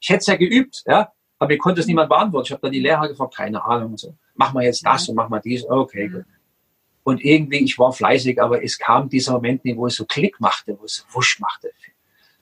[0.00, 2.46] Ich hätte es ja geübt, ja, aber mir konnte es niemand beantworten.
[2.46, 3.90] Ich habe dann die Lehrer gefragt, keine Ahnung.
[3.90, 4.14] Und so.
[4.34, 5.68] Mach mal jetzt das und mach mal dies.
[5.68, 6.24] Okay, gut.
[7.02, 10.78] Und irgendwie, ich war fleißig, aber es kam dieser Moment, wo es so Klick machte,
[10.80, 11.70] wo es wusch machte.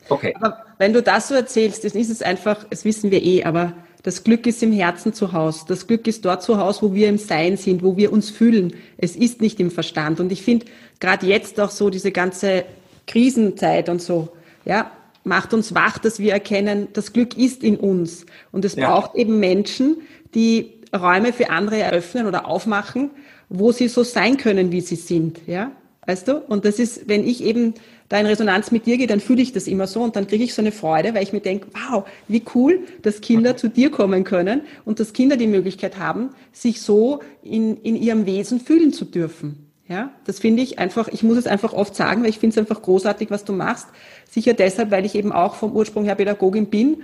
[0.08, 0.34] Okay.
[0.40, 3.72] Aber wenn du das so erzählst, dann ist es einfach, das wissen wir eh, aber
[4.02, 5.64] das Glück ist im Herzen zu Hause.
[5.66, 8.74] Das Glück ist dort zu Hause, wo wir im Sein sind, wo wir uns fühlen.
[8.98, 10.20] Es ist nicht im Verstand.
[10.20, 10.66] Und ich finde,
[11.00, 12.66] gerade jetzt auch so diese ganze
[13.06, 14.28] Krisenzeit und so,
[14.66, 14.90] ja,
[15.24, 18.26] macht uns wach, dass wir erkennen, das Glück ist in uns.
[18.52, 18.90] Und es ja.
[18.90, 19.96] braucht eben Menschen,
[20.34, 23.10] die Räume für andere eröffnen oder aufmachen,
[23.48, 25.72] wo sie so sein können, wie sie sind, ja.
[26.06, 26.36] Weißt du?
[26.36, 27.72] Und das ist, wenn ich eben
[28.14, 30.44] da in Resonanz mit dir gehe, dann fühle ich das immer so und dann kriege
[30.44, 33.90] ich so eine Freude, weil ich mir denke, wow, wie cool, dass Kinder zu dir
[33.90, 38.92] kommen können und dass Kinder die Möglichkeit haben, sich so in, in ihrem Wesen fühlen
[38.92, 39.66] zu dürfen.
[39.88, 42.58] Ja, das finde ich einfach, ich muss es einfach oft sagen, weil ich finde es
[42.58, 43.88] einfach großartig, was du machst.
[44.30, 47.02] Sicher deshalb, weil ich eben auch vom Ursprung her Pädagogin bin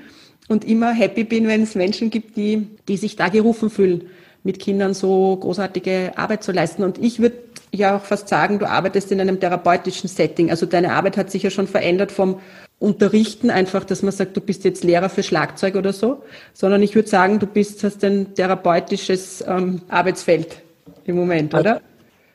[0.49, 4.05] und immer happy bin, wenn es Menschen gibt, die, die sich da gerufen fühlen,
[4.45, 6.85] mit Kindern so großartige Arbeit zu leisten.
[6.85, 7.37] Und ich würde
[7.73, 10.51] ja auch fast sagen, du arbeitest in einem therapeutischen Setting.
[10.51, 12.41] Also deine Arbeit hat sich ja schon verändert vom
[12.79, 16.95] Unterrichten, einfach, dass man sagt, du bist jetzt Lehrer für Schlagzeug oder so, sondern ich
[16.95, 20.63] würde sagen, du bist, hast ein therapeutisches ähm, Arbeitsfeld
[21.05, 21.75] im Moment, oder?
[21.75, 21.85] Also,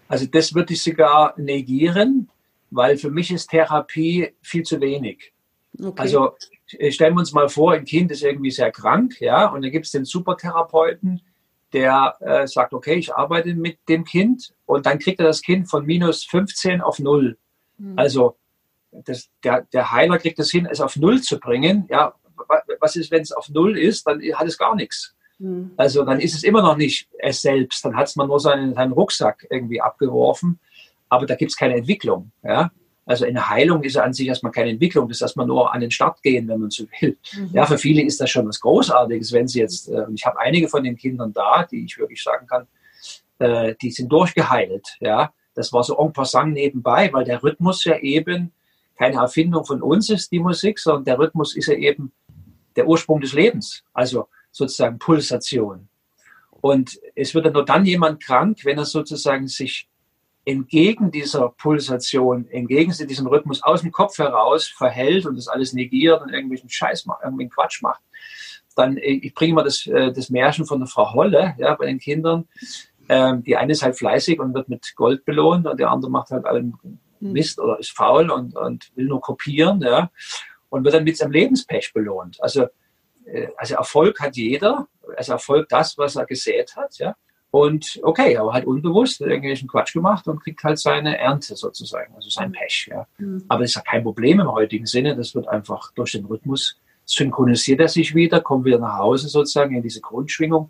[0.07, 2.29] also das würde ich sogar negieren,
[2.69, 5.33] weil für mich ist Therapie viel zu wenig.
[5.81, 5.93] Okay.
[5.99, 6.35] Also
[6.89, 9.85] stellen wir uns mal vor, ein Kind ist irgendwie sehr krank, ja, und dann gibt
[9.85, 11.21] es den Supertherapeuten,
[11.73, 15.69] der äh, sagt, okay, ich arbeite mit dem Kind und dann kriegt er das Kind
[15.69, 17.37] von minus 15 auf null.
[17.77, 17.93] Mhm.
[17.97, 18.37] Also
[18.91, 21.85] das, der, der Heiler kriegt es hin, es auf null zu bringen.
[21.89, 22.13] Ja,
[22.79, 25.15] was ist, wenn es auf null ist, dann hat es gar nichts.
[25.39, 25.71] Mhm.
[25.77, 28.73] Also dann ist es immer noch nicht es selbst, dann hat es man nur seinen,
[28.73, 30.59] seinen Rucksack irgendwie abgeworfen,
[31.09, 32.31] aber da gibt es keine Entwicklung.
[32.43, 32.71] Ja?
[33.05, 35.81] Also eine Heilung ist ja an sich erstmal keine Entwicklung, das ist erstmal nur an
[35.81, 37.17] den Start gehen, wenn man so will.
[37.33, 37.49] Mhm.
[37.53, 40.67] Ja, für viele ist das schon was Großartiges, wenn sie jetzt, äh, ich habe einige
[40.67, 42.67] von den Kindern da, die ich wirklich sagen kann,
[43.39, 44.97] äh, die sind durchgeheilt.
[44.99, 48.51] Ja, das war so en passant nebenbei, weil der Rhythmus ja eben
[48.97, 52.11] keine Erfindung von uns ist, die Musik, sondern der Rhythmus ist ja eben
[52.75, 55.89] der Ursprung des Lebens, also sozusagen Pulsation.
[56.61, 59.87] Und es wird ja nur dann jemand krank, wenn er sozusagen sich
[60.45, 66.21] entgegen dieser Pulsation, entgegen diesem Rhythmus aus dem Kopf heraus verhält und das alles negiert
[66.21, 68.01] und irgendwelchen Scheiß macht, irgendwelchen Quatsch macht,
[68.75, 71.87] dann, äh, ich bringe mal das, äh, das Märchen von der Frau Holle, ja, bei
[71.87, 72.47] den Kindern.
[73.09, 76.31] Ähm, die eine ist halt fleißig und wird mit Gold belohnt und der andere macht
[76.31, 76.99] halt allen hm.
[77.19, 80.11] Mist oder ist faul und, und will nur kopieren, ja,
[80.69, 82.41] und wird dann mit seinem Lebenspech belohnt.
[82.41, 82.67] Also,
[83.25, 87.15] äh, also Erfolg hat jeder, also Erfolg das, was er gesät hat, ja.
[87.55, 92.29] Und okay, aber halt unbewusst irgendwelchen Quatsch gemacht und kriegt halt seine Ernte sozusagen, also
[92.29, 92.89] sein Pech.
[92.91, 93.07] Ja.
[93.17, 93.45] Mhm.
[93.47, 95.15] Aber das ist ja kein Problem im heutigen Sinne.
[95.15, 99.73] Das wird einfach durch den Rhythmus synchronisiert er sich wieder, kommt wieder nach Hause sozusagen
[99.73, 100.69] in diese Grundschwingung.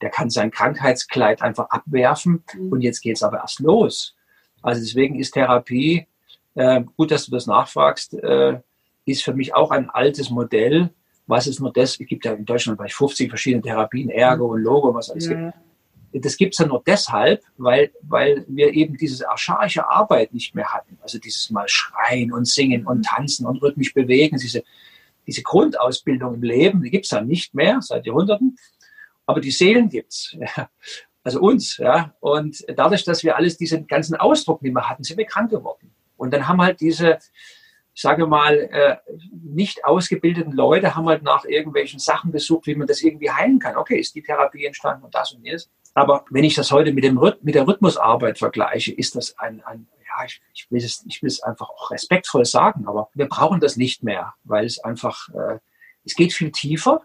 [0.00, 2.72] Der kann sein Krankheitskleid einfach abwerfen mhm.
[2.72, 4.16] und jetzt geht es aber erst los.
[4.62, 6.06] Also deswegen ist Therapie,
[6.54, 8.58] äh, gut, dass du das nachfragst, äh,
[9.04, 10.94] ist für mich auch ein altes Modell.
[11.26, 12.00] Was ist nur das?
[12.00, 15.34] Es gibt ja in Deutschland bei 50 verschiedene Therapien, Ergo und Logo, was alles ja.
[15.34, 15.71] gibt
[16.12, 20.72] das gibt es ja nur deshalb, weil, weil wir eben diese archaische Arbeit nicht mehr
[20.72, 20.98] hatten.
[21.02, 24.62] Also dieses Mal schreien und singen und tanzen und rhythmisch bewegen, diese,
[25.26, 28.56] diese Grundausbildung im Leben, die gibt es ja nicht mehr seit Jahrhunderten.
[29.26, 30.68] Aber die Seelen gibt's, ja.
[31.22, 31.78] also uns.
[31.78, 32.14] Ja.
[32.20, 35.94] Und dadurch, dass wir alles diesen ganzen Ausdruck nicht mehr hatten, sind wir krank geworden.
[36.16, 37.18] Und dann haben halt diese,
[37.94, 38.96] ich sage mal, äh,
[39.32, 43.76] nicht ausgebildeten Leute haben halt nach irgendwelchen Sachen gesucht, wie man das irgendwie heilen kann.
[43.76, 45.70] Okay, ist die Therapie entstanden und das und jenes.
[45.94, 49.86] Aber wenn ich das heute mit, dem, mit der Rhythmusarbeit vergleiche, ist das ein, ein
[50.06, 53.60] ja, ich, ich, will es, ich will es einfach auch respektvoll sagen, aber wir brauchen
[53.60, 55.58] das nicht mehr, weil es einfach, äh,
[56.04, 57.02] es geht viel tiefer,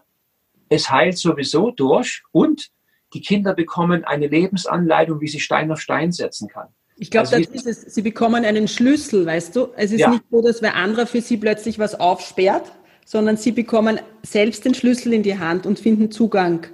[0.68, 2.70] es heilt sowieso durch und
[3.14, 6.68] die Kinder bekommen eine Lebensanleitung, wie sie Stein auf Stein setzen kann.
[6.96, 7.94] Ich glaube, also, das ist es.
[7.94, 9.68] Sie bekommen einen Schlüssel, weißt du?
[9.76, 10.10] Es ist ja.
[10.10, 12.70] nicht so, dass wer anderer für sie plötzlich was aufsperrt,
[13.06, 16.66] sondern sie bekommen selbst den Schlüssel in die Hand und finden Zugang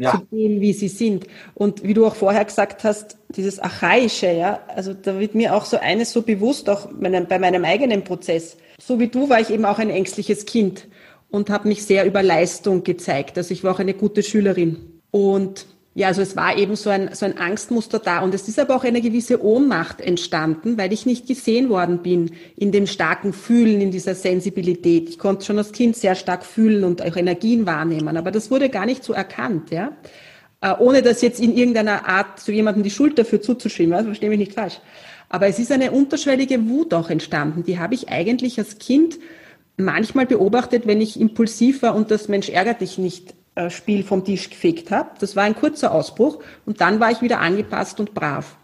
[0.00, 0.12] ja.
[0.12, 1.26] zu dem, wie sie sind.
[1.54, 5.64] Und wie du auch vorher gesagt hast, dieses Archaische, ja, also da wird mir auch
[5.64, 8.56] so eines so bewusst, auch bei meinem eigenen Prozess.
[8.80, 10.88] So wie du war ich eben auch ein ängstliches Kind
[11.30, 13.36] und habe mich sehr über Leistung gezeigt.
[13.36, 15.00] Also ich war auch eine gute Schülerin.
[15.10, 18.20] Und ja, also es war eben so ein, so ein Angstmuster da.
[18.20, 22.30] Und es ist aber auch eine gewisse Ohnmacht entstanden, weil ich nicht gesehen worden bin
[22.56, 25.08] in dem starken Fühlen, in dieser Sensibilität.
[25.08, 28.68] Ich konnte schon als Kind sehr stark fühlen und auch Energien wahrnehmen, aber das wurde
[28.68, 29.92] gar nicht so erkannt, ja.
[30.60, 34.28] Äh, ohne das jetzt in irgendeiner Art zu jemandem die Schuld dafür zuzuschieben, also verstehe
[34.28, 34.80] mich nicht falsch.
[35.28, 37.64] Aber es ist eine unterschwellige Wut auch entstanden.
[37.64, 39.18] Die habe ich eigentlich als Kind
[39.76, 43.34] manchmal beobachtet, wenn ich impulsiv war und das Mensch ärgert dich nicht
[43.68, 45.10] Spiel vom Tisch gefegt habe.
[45.18, 48.56] Das war ein kurzer Ausbruch und dann war ich wieder angepasst und brav.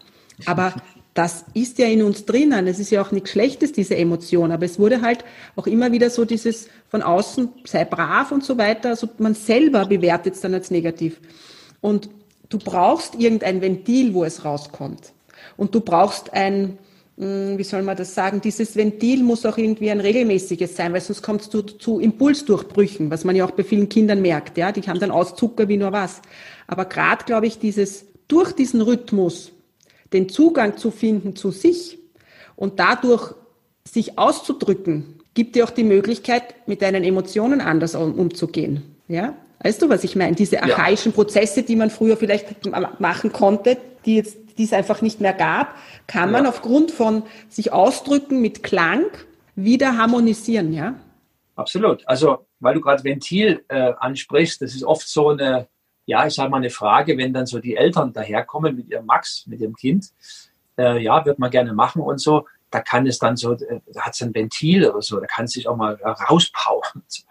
[0.45, 0.73] Aber
[1.17, 2.67] das ist ja in uns drinnen.
[2.67, 4.51] Es ist ja auch nichts Schlechtes, diese Emotion.
[4.51, 8.57] Aber es wurde halt auch immer wieder so dieses von außen, sei brav und so
[8.59, 8.89] weiter.
[8.89, 11.19] Also man selber bewertet es dann als negativ.
[11.81, 12.09] Und
[12.49, 15.13] du brauchst irgendein Ventil, wo es rauskommt.
[15.57, 16.77] Und du brauchst ein,
[17.17, 21.23] wie soll man das sagen, dieses Ventil muss auch irgendwie ein regelmäßiges sein, weil sonst
[21.23, 24.55] kommt es zu, zu Impulsdurchbrüchen, was man ja auch bei vielen Kindern merkt.
[24.57, 26.21] Ja, die haben dann Auszucker wie nur was.
[26.67, 29.51] Aber gerade, glaube ich, dieses durch diesen Rhythmus
[30.13, 31.97] den Zugang zu finden zu sich
[32.55, 33.33] und dadurch
[33.83, 38.95] sich auszudrücken, gibt dir auch die Möglichkeit, mit deinen Emotionen anders umzugehen.
[39.07, 40.35] Ja, weißt du, was ich meine?
[40.35, 41.15] Diese archaischen ja.
[41.15, 42.63] Prozesse, die man früher vielleicht
[42.99, 45.75] machen konnte, die jetzt die es einfach nicht mehr gab,
[46.07, 49.05] kann man aufgrund von sich ausdrücken mit Klang
[49.55, 50.95] wieder harmonisieren, ja?
[51.55, 52.07] Absolut.
[52.07, 55.67] Also, weil du gerade Ventil äh, ansprichst, das ist oft so eine,
[56.05, 59.45] ja, ich sage mal eine Frage, wenn dann so die Eltern daherkommen mit ihrem Max,
[59.47, 60.11] mit ihrem Kind,
[60.77, 64.01] äh, ja, wird man gerne machen und so, da kann es dann so, äh, da
[64.01, 67.03] hat es ein Ventil oder so, da kann es sich auch mal rauspowern.
[67.07, 67.23] So.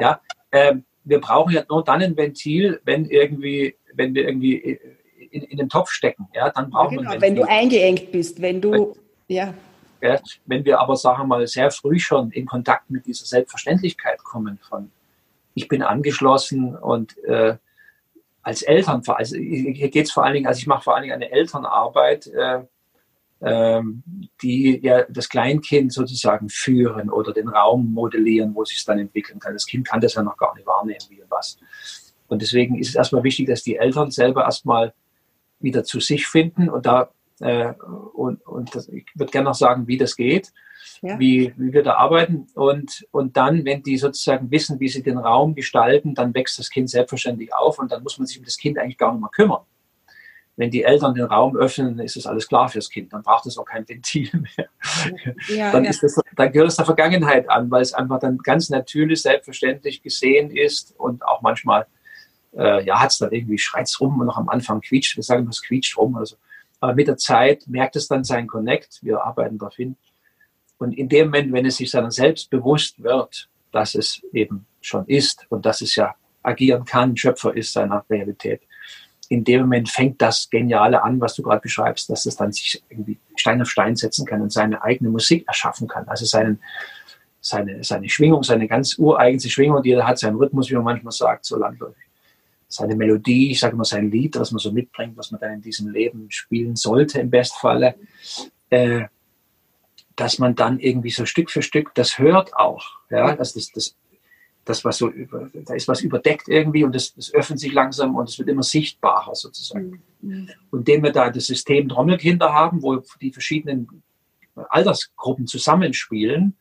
[0.00, 4.95] Ja, äh, wir brauchen ja nur dann ein Ventil, wenn irgendwie, wenn wir irgendwie äh,
[5.30, 6.28] in, in den Topf stecken.
[6.34, 7.20] Ja, dann brauchen ja, genau, wir.
[7.20, 8.96] Wenn du eingeengt bist, wenn du,
[9.28, 9.54] ja.
[10.00, 10.20] ja.
[10.46, 14.58] Wenn wir aber, sagen wir mal, sehr früh schon in Kontakt mit dieser Selbstverständlichkeit kommen
[14.68, 14.90] von,
[15.54, 17.56] ich bin angeschlossen und äh,
[18.42, 21.14] als Eltern, also hier geht es vor allen Dingen, also ich mache vor allen Dingen
[21.14, 22.60] eine Elternarbeit, äh,
[23.42, 24.02] ähm,
[24.42, 29.38] die ja das Kleinkind sozusagen führen oder den Raum modellieren, wo sich es dann entwickeln
[29.40, 29.52] kann.
[29.52, 31.58] Das Kind kann das ja noch gar nicht wahrnehmen, wie und was.
[32.28, 34.94] Und deswegen ist es erstmal wichtig, dass die Eltern selber erstmal
[35.66, 37.74] wieder zu sich finden und da äh,
[38.14, 40.52] und, und das, ich würde gerne noch sagen, wie das geht,
[41.02, 41.18] ja.
[41.18, 45.18] wie, wie wir da arbeiten und, und dann, wenn die sozusagen wissen, wie sie den
[45.18, 48.56] Raum gestalten, dann wächst das Kind selbstverständlich auf und dann muss man sich um das
[48.56, 49.62] Kind eigentlich gar nicht mehr kümmern.
[50.58, 53.12] Wenn die Eltern den Raum öffnen, ist es alles klar fürs Kind.
[53.12, 54.68] Dann braucht es auch kein Ventil mehr.
[55.48, 55.90] Ja, dann, ja.
[55.90, 60.02] Ist das, dann gehört es der Vergangenheit an, weil es einfach dann ganz natürlich, selbstverständlich
[60.02, 61.86] gesehen ist und auch manchmal
[62.56, 65.46] äh, ja, hat es dann irgendwie, schreit rum und noch am Anfang quietscht, wir sagen
[65.48, 66.36] es quietscht rum oder so.
[66.80, 69.96] Aber mit der Zeit merkt es dann sein Connect, wir arbeiten darauf hin.
[70.78, 75.06] Und in dem Moment, wenn es sich dann selbst bewusst wird, dass es eben schon
[75.06, 78.62] ist und dass es ja agieren kann, Schöpfer ist seiner Realität,
[79.28, 82.82] in dem Moment fängt das Geniale an, was du gerade beschreibst, dass es dann sich
[82.88, 86.06] irgendwie Stein auf Stein setzen kann und seine eigene Musik erschaffen kann.
[86.06, 86.60] Also seinen,
[87.40, 91.12] seine, seine Schwingung, seine ganz ureigenste Schwingung, die er hat, seinen Rhythmus, wie man manchmal
[91.12, 92.05] sagt, so landläufig
[92.68, 95.62] seine Melodie, ich sage immer sein Lied, was man so mitbringt, was man dann in
[95.62, 97.94] diesem Leben spielen sollte im Bestfalle,
[98.70, 99.04] äh,
[100.16, 102.84] dass man dann irgendwie so Stück für Stück das hört auch.
[103.10, 103.96] Ja, dass das, das,
[104.64, 108.16] das was so über, da ist was überdeckt irgendwie und das, das öffnet sich langsam
[108.16, 110.02] und es wird immer sichtbarer sozusagen.
[110.20, 110.50] Mhm.
[110.70, 114.02] Und indem wir da das System Trommelkinder haben, wo die verschiedenen
[114.70, 116.56] Altersgruppen zusammenspielen,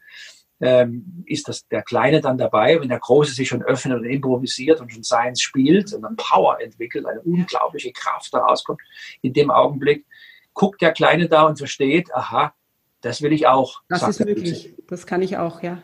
[0.62, 4.80] ähm, ist das der Kleine dann dabei, wenn der Große sich schon öffnet und improvisiert
[4.80, 8.82] und schon Science spielt und dann Power entwickelt, eine unglaubliche Kraft daraus kommt,
[9.22, 10.06] in dem Augenblick
[10.54, 12.54] guckt der Kleine da und versteht, aha,
[13.02, 13.82] das will ich auch.
[13.90, 15.84] Das ist möglich, das kann ich auch, ja.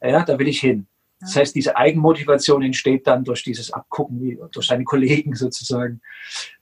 [0.00, 0.86] Ja, da will ich hin.
[1.20, 6.00] Das heißt, diese Eigenmotivation entsteht dann durch dieses Abgucken, durch seine Kollegen sozusagen.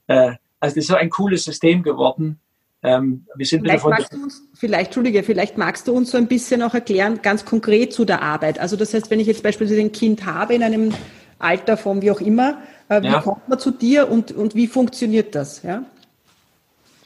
[0.05, 2.39] Äh, also das ist so ein cooles System geworden,
[2.83, 6.27] Ähm, wir sind vielleicht, magst du uns, vielleicht, Entschuldige, vielleicht magst du uns so ein
[6.27, 8.59] bisschen auch erklären, ganz konkret zu der Arbeit.
[8.59, 10.91] Also das heißt, wenn ich jetzt beispielsweise ein Kind habe in einem
[11.37, 13.21] Alter von wie auch immer, äh, wie ja.
[13.21, 15.61] kommt man zu dir und, und wie funktioniert das?
[15.61, 15.83] Ja?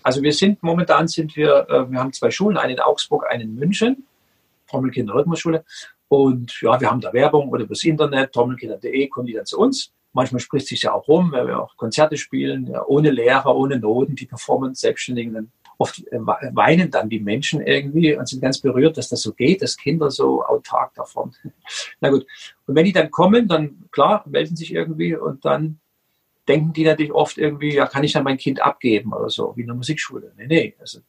[0.02, 3.44] Also wir sind momentan sind wir, äh, wir haben zwei Schulen, eine in Augsburg, eine
[3.44, 4.06] in München,
[4.70, 5.66] Trommelkinder Rhythmusschule.
[6.08, 9.92] Und ja, wir haben da Werbung oder übers Internet, trommelkinder.de, kommen die dann zu uns.
[10.14, 13.80] Manchmal spricht sich ja auch rum, weil wir auch Konzerte spielen, ja, ohne Lehrer, ohne
[13.80, 15.34] Noten, die Performance Selbstständigen.
[15.34, 19.34] Dann oft äh, weinen dann die Menschen irgendwie und sind ganz berührt, dass das so
[19.34, 21.34] geht, dass Kinder so autark davon.
[22.00, 22.26] Na gut.
[22.66, 25.80] Und wenn die dann kommen, dann klar, melden sich irgendwie und dann
[26.48, 29.62] denken die natürlich oft irgendwie, ja, kann ich dann mein Kind abgeben oder so, wie
[29.62, 30.32] in der Musikschule.
[30.38, 31.00] Nee, nee, also,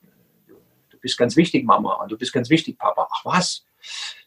[0.90, 3.08] du bist ganz wichtig, Mama, und du bist ganz wichtig, Papa.
[3.10, 3.64] Ach was?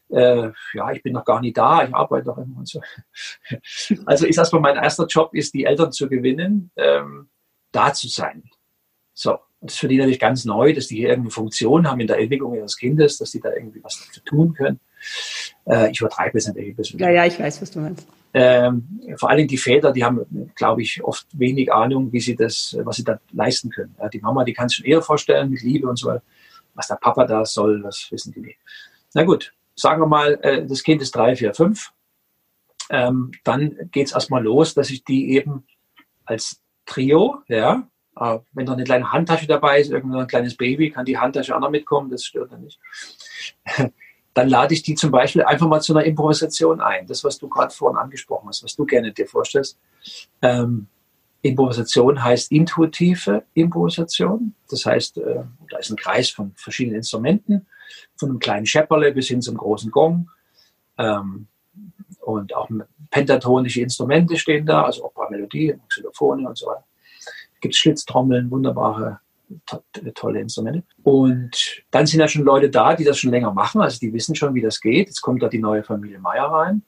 [0.09, 2.81] Äh, ja, ich bin noch gar nicht da, ich arbeite noch immer und so.
[4.05, 7.29] Also ist erstmal mein erster Job, ist die Eltern zu gewinnen, ähm,
[7.71, 8.43] da zu sein.
[9.13, 12.07] So, das ist für die natürlich ganz neu, dass die hier irgendeine Funktion haben in
[12.07, 14.79] der Entwicklung ihres Kindes, dass die da irgendwie was dafür tun können.
[15.65, 16.99] Äh, ich übertreibe es natürlich ein bisschen.
[16.99, 18.07] Ja, ja, ich weiß, was du meinst.
[18.33, 22.77] Ähm, vor allem die Väter, die haben, glaube ich, oft wenig Ahnung, wie sie das,
[22.83, 23.95] was sie da leisten können.
[23.99, 26.23] Ja, die Mama, die kann es schon eher vorstellen mit Liebe und so weiter.
[26.75, 28.59] Was der Papa da soll, das wissen die nicht.
[29.13, 31.91] Na gut, sagen wir mal, äh, das Kind ist drei, vier, fünf.
[32.91, 35.65] Ähm, dann geht es erstmal los, dass ich die eben
[36.25, 37.87] als Trio, ja,
[38.19, 41.59] äh, wenn da eine kleine Handtasche dabei ist, irgendein kleines Baby, kann die Handtasche auch
[41.59, 42.79] noch mitkommen, das stört dann nicht.
[44.33, 47.07] dann lade ich die zum Beispiel einfach mal zu einer Improvisation ein.
[47.07, 49.79] Das, was du gerade vorhin angesprochen hast, was du gerne dir vorstellst.
[50.41, 50.87] Ähm,
[51.41, 54.53] Improvisation heißt intuitive Improvisation.
[54.69, 57.67] Das heißt, äh, da ist ein Kreis von verschiedenen Instrumenten,
[58.17, 60.29] von einem kleinen Schepperle bis hin zum großen Gong.
[60.97, 61.47] Ähm,
[62.19, 62.69] und auch
[63.09, 66.83] pentatonische Instrumente stehen da, also Opera-Melodie, Xylophone und so weiter.
[67.59, 69.19] Es gibt Schlitztrommeln, wunderbare
[70.15, 70.83] tolle Instrumente.
[71.03, 74.33] Und dann sind ja schon Leute da, die das schon länger machen, also die wissen
[74.33, 75.07] schon, wie das geht.
[75.07, 76.83] Jetzt kommt da die neue Familie Meier rein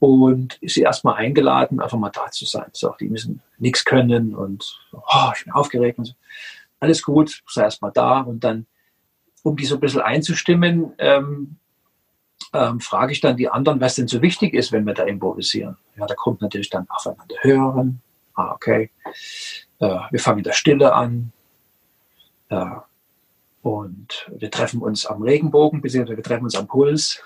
[0.00, 2.66] und ist erstmal eingeladen, einfach mal da zu sein.
[2.72, 6.12] So, die müssen nichts können und oh, ich bin aufgeregt und so.
[6.78, 8.66] Alles gut, sei erstmal da und dann,
[9.42, 11.56] um die so ein bisschen einzustimmen, ähm,
[12.52, 15.78] ähm, frage ich dann die anderen, was denn so wichtig ist, wenn wir da improvisieren.
[15.96, 18.02] Ja, da kommt natürlich dann aufeinander hören.
[18.34, 18.90] Ah, okay.
[19.78, 21.32] Äh, wir fangen in der Stille an.
[22.50, 22.84] Ja.
[23.62, 27.22] Und wir treffen uns am Regenbogen, beziehungsweise wir treffen uns am Puls.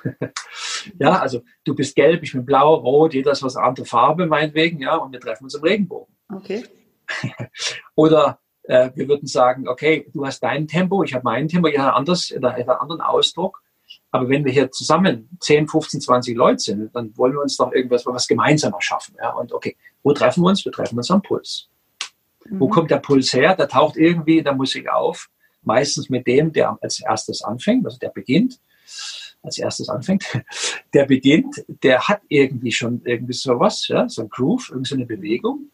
[1.00, 4.78] ja, also du bist gelb, ich bin blau, rot, jeder ist was andere Farbe meinetwegen,
[4.78, 6.14] ja, und wir treffen uns am Regenbogen.
[6.32, 6.64] Okay.
[7.96, 11.96] Oder äh, wir würden sagen, okay, du hast dein Tempo, ich habe mein Tempo, jeder
[11.96, 13.60] anders, jeder einen anderen Ausdruck.
[14.10, 17.72] Aber wenn wir hier zusammen 10, 15, 20 Leute sind, dann wollen wir uns doch
[17.72, 19.16] irgendwas was gemeinsam erschaffen.
[19.18, 19.30] Ja?
[19.30, 19.76] Und okay,
[20.08, 20.64] wo treffen wir uns?
[20.64, 21.68] Wir treffen uns am Puls.
[22.46, 22.60] Mhm.
[22.60, 23.54] Wo kommt der Puls her?
[23.54, 25.28] Der taucht irgendwie in der Musik auf.
[25.62, 28.58] Meistens mit dem, der als erstes anfängt, also der beginnt,
[29.42, 30.24] als erstes anfängt,
[30.94, 35.04] der beginnt, der hat irgendwie schon irgendwie sowas, ja, so ein Groove, irgendwie so eine
[35.04, 35.70] Bewegung.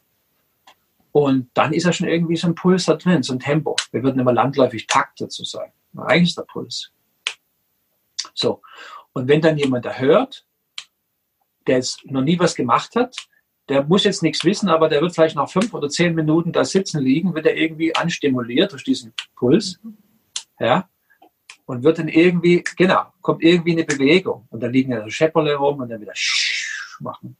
[1.12, 3.76] Und dann ist er schon irgendwie so ein Puls da drin, so ein Tempo.
[3.92, 5.72] Wir würden immer landläufig Takt dazu sagen.
[5.96, 6.90] Eigentlich ist der Puls.
[8.34, 8.62] So.
[9.12, 10.44] Und wenn dann jemand da hört,
[11.68, 13.16] der jetzt noch nie was gemacht hat,
[13.68, 16.64] der muss jetzt nichts wissen, aber der wird vielleicht nach fünf oder zehn Minuten da
[16.64, 19.80] sitzen liegen, wird er irgendwie anstimuliert durch diesen Puls.
[20.58, 20.88] Ja.
[21.66, 24.46] Und wird dann irgendwie, genau, kommt irgendwie eine Bewegung.
[24.50, 26.12] Und dann liegen ja so Schepperle rum und dann wieder
[27.00, 27.36] machen.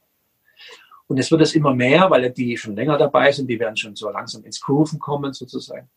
[1.07, 3.95] Und es wird es immer mehr, weil die schon länger dabei sind, die werden schon
[3.95, 5.89] so langsam ins Grooven kommen sozusagen.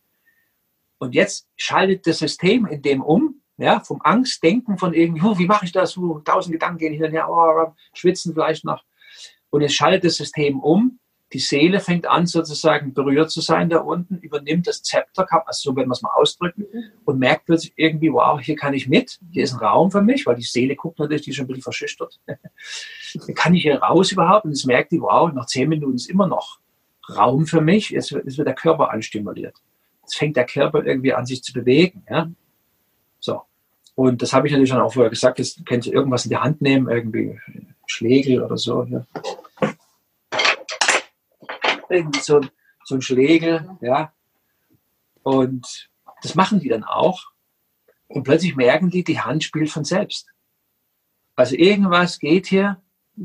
[0.99, 5.65] Und jetzt schaltet das System in dem um, ja, vom Angstdenken von irgendwie, wie mache
[5.65, 8.85] ich das, oh, tausend Gedanken gehen hin und her, oh, schwitzen vielleicht noch,
[9.51, 10.99] und es schaltet das System um.
[11.35, 15.77] Die Seele fängt an, sozusagen berührt zu sein da unten, übernimmt das Zepter, also so
[15.77, 16.67] werden wir es mal ausdrücken,
[17.05, 20.25] und merkt plötzlich irgendwie, wow, hier kann ich mit, hier ist ein Raum für mich,
[20.25, 22.19] weil die Seele guckt natürlich, die ist schon ein bisschen verschüchtert.
[23.35, 24.47] kann ich hier raus überhaupt?
[24.47, 26.61] Und es merkt die, wow, nach zehn Minuten ist immer noch
[27.15, 29.57] Raum für mich, wird, es wird der Körper anstimuliert.
[30.03, 32.05] Jetzt fängt der Körper irgendwie an, sich zu bewegen.
[32.09, 32.31] Ja?
[33.21, 33.43] So.
[33.95, 36.37] Und das habe ich natürlich schon auch vorher gesagt, jetzt könnt ihr irgendwas in die
[36.37, 37.39] Hand nehmen, irgendwie
[37.89, 38.85] Schlägel oder so.
[38.85, 39.05] Ja.
[41.89, 42.41] Irgendwie so,
[42.85, 44.13] so ein Schlägel, ja.
[45.23, 45.91] Und
[46.23, 47.25] das machen die dann auch.
[48.07, 50.29] Und plötzlich merken die, die Hand spielt von selbst.
[51.35, 52.81] Also irgendwas geht hier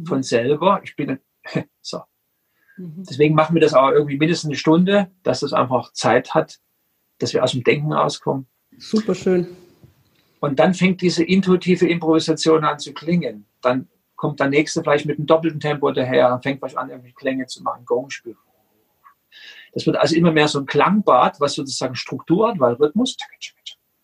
[0.06, 0.82] von selber.
[0.84, 1.20] Ich bin
[1.82, 2.02] so.
[2.78, 3.04] Mhm.
[3.10, 6.60] Deswegen machen wir das auch irgendwie mindestens eine Stunde, dass das einfach Zeit hat,
[7.20, 8.48] dass wir aus dem Denken rauskommen.
[8.78, 9.48] Super schön.
[10.40, 13.46] Und dann fängt diese intuitive Improvisation an zu klingen.
[13.62, 13.88] Dann
[14.24, 17.62] kommt der nächste vielleicht mit einem doppelten Tempo daher, fängt vielleicht an, irgendwie Klänge zu
[17.62, 18.38] machen, Gongspiel.
[19.74, 23.18] Das wird also immer mehr so ein Klangbad, was sozusagen Struktur hat, weil Rhythmus.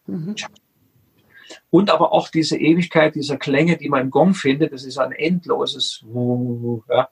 [0.08, 0.36] Mhm.
[1.70, 5.14] Und aber auch diese Ewigkeit dieser Klänge, die man im Gong findet, das ist ein
[5.14, 6.04] endloses.
[6.90, 7.08] Ja.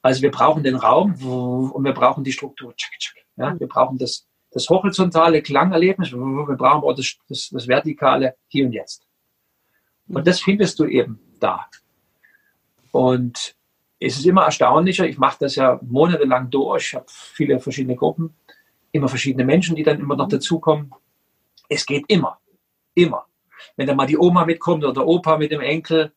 [0.00, 1.20] Also wir brauchen den Raum
[1.72, 2.74] und wir brauchen die Struktur.
[3.36, 3.58] Ja.
[3.58, 8.72] Wir brauchen das, das horizontale Klangerlebnis, wir brauchen auch das, das, das vertikale Hier und
[8.72, 9.04] Jetzt.
[10.06, 11.66] Und das findest du eben da.
[12.92, 13.54] Und
[14.00, 18.34] es ist immer erstaunlicher, ich mache das ja monatelang durch, ich habe viele verschiedene Gruppen,
[18.92, 20.92] immer verschiedene Menschen, die dann immer noch dazukommen.
[21.68, 22.38] Es geht immer,
[22.94, 23.26] immer.
[23.76, 26.12] Wenn da mal die Oma mitkommt oder der Opa mit dem Enkel,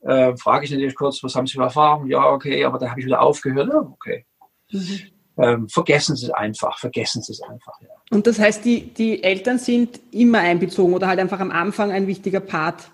[0.00, 2.08] äh, frage ich natürlich kurz, was haben Sie für Erfahrungen?
[2.08, 3.68] Ja, okay, aber da habe ich wieder aufgehört.
[3.68, 4.24] Ja, okay.
[4.70, 5.00] Mhm.
[5.38, 7.80] Ähm, vergessen Sie es einfach, vergessen Sie es einfach.
[7.80, 7.88] Ja.
[8.10, 12.06] Und das heißt, die, die Eltern sind immer einbezogen oder halt einfach am Anfang ein
[12.06, 12.90] wichtiger Part?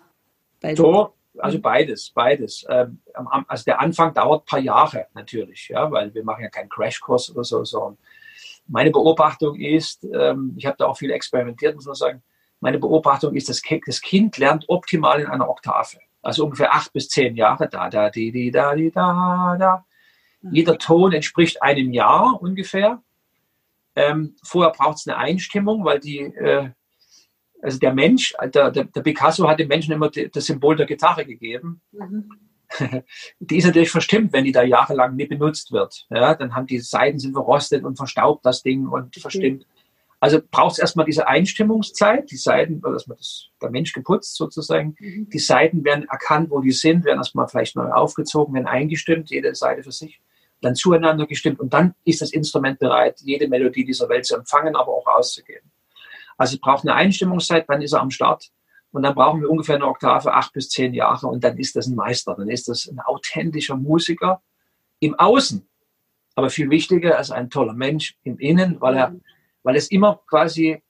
[0.61, 2.67] Bei so, also beides, beides.
[2.69, 3.01] Ähm,
[3.49, 7.31] also der Anfang dauert ein paar Jahre natürlich, ja, weil wir machen ja keinen Crashkurs
[7.31, 7.99] oder so, sondern
[8.67, 12.23] meine Beobachtung ist, ähm, ich habe da auch viel experimentiert, muss man sagen,
[12.61, 15.99] meine Beobachtung ist, das Kind lernt optimal in einer Oktave.
[16.23, 19.85] Also ungefähr acht bis zehn Jahre, da, da, di, di, da, di, da, da.
[20.51, 23.03] Jeder Ton entspricht einem Jahr ungefähr.
[23.97, 26.71] Ähm, vorher braucht es eine Einstimmung, weil die, äh,
[27.65, 31.25] also der Mensch, der, der, der, Picasso hat dem Menschen immer das Symbol der Gitarre
[31.25, 31.81] gegeben.
[31.93, 32.29] Mhm.
[33.41, 36.07] Die ist natürlich verstimmt, wenn die da jahrelang nie benutzt wird.
[36.11, 39.67] Ja, dann haben die Seiten sind verrostet und verstaubt das Ding und verstimmt.
[40.21, 44.97] Also braucht es erstmal diese Einstimmungszeit, die Seiten, dass man das, der Mensch geputzt sozusagen.
[44.99, 45.29] Mhm.
[45.31, 49.55] Die Seiten werden erkannt, wo die sind, werden erstmal vielleicht neu aufgezogen, werden eingestimmt, jede
[49.55, 50.21] Seite für sich,
[50.61, 54.77] dann zueinander gestimmt und dann ist das Instrument bereit, jede Melodie dieser Welt zu empfangen,
[54.77, 55.71] aber auch auszugeben.
[56.37, 58.51] Also es braucht eine Einstimmungszeit, dann ist er am Start.
[58.93, 61.27] Und dann brauchen wir ungefähr eine Oktave, acht bis zehn Jahre.
[61.27, 64.41] Und dann ist das ein Meister, dann ist das ein authentischer Musiker
[65.01, 65.67] im Außen.
[66.37, 69.15] Aber viel wichtiger als ein toller Mensch im Innen, weil er,
[69.63, 70.81] weil es immer quasi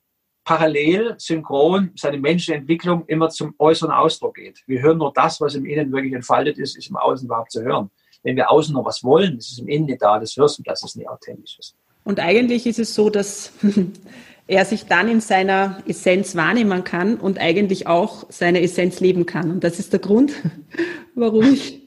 [0.44, 4.62] parallel, synchron, seine menschliche Entwicklung immer zum äußeren Ausdruck geht.
[4.66, 7.62] Wir hören nur das, was im Innen wirklich entfaltet ist, ist im Außen überhaupt zu
[7.62, 7.90] hören.
[8.22, 10.62] Wenn wir außen noch was wollen, ist es im Innen nicht da, das hörst du,
[10.62, 11.74] dass es nicht authentisch ist.
[12.04, 13.52] Und eigentlich ist es so, dass
[14.46, 19.50] er sich dann in seiner Essenz wahrnehmen kann und eigentlich auch seine Essenz leben kann.
[19.50, 20.32] Und das ist der Grund,
[21.14, 21.80] warum ich,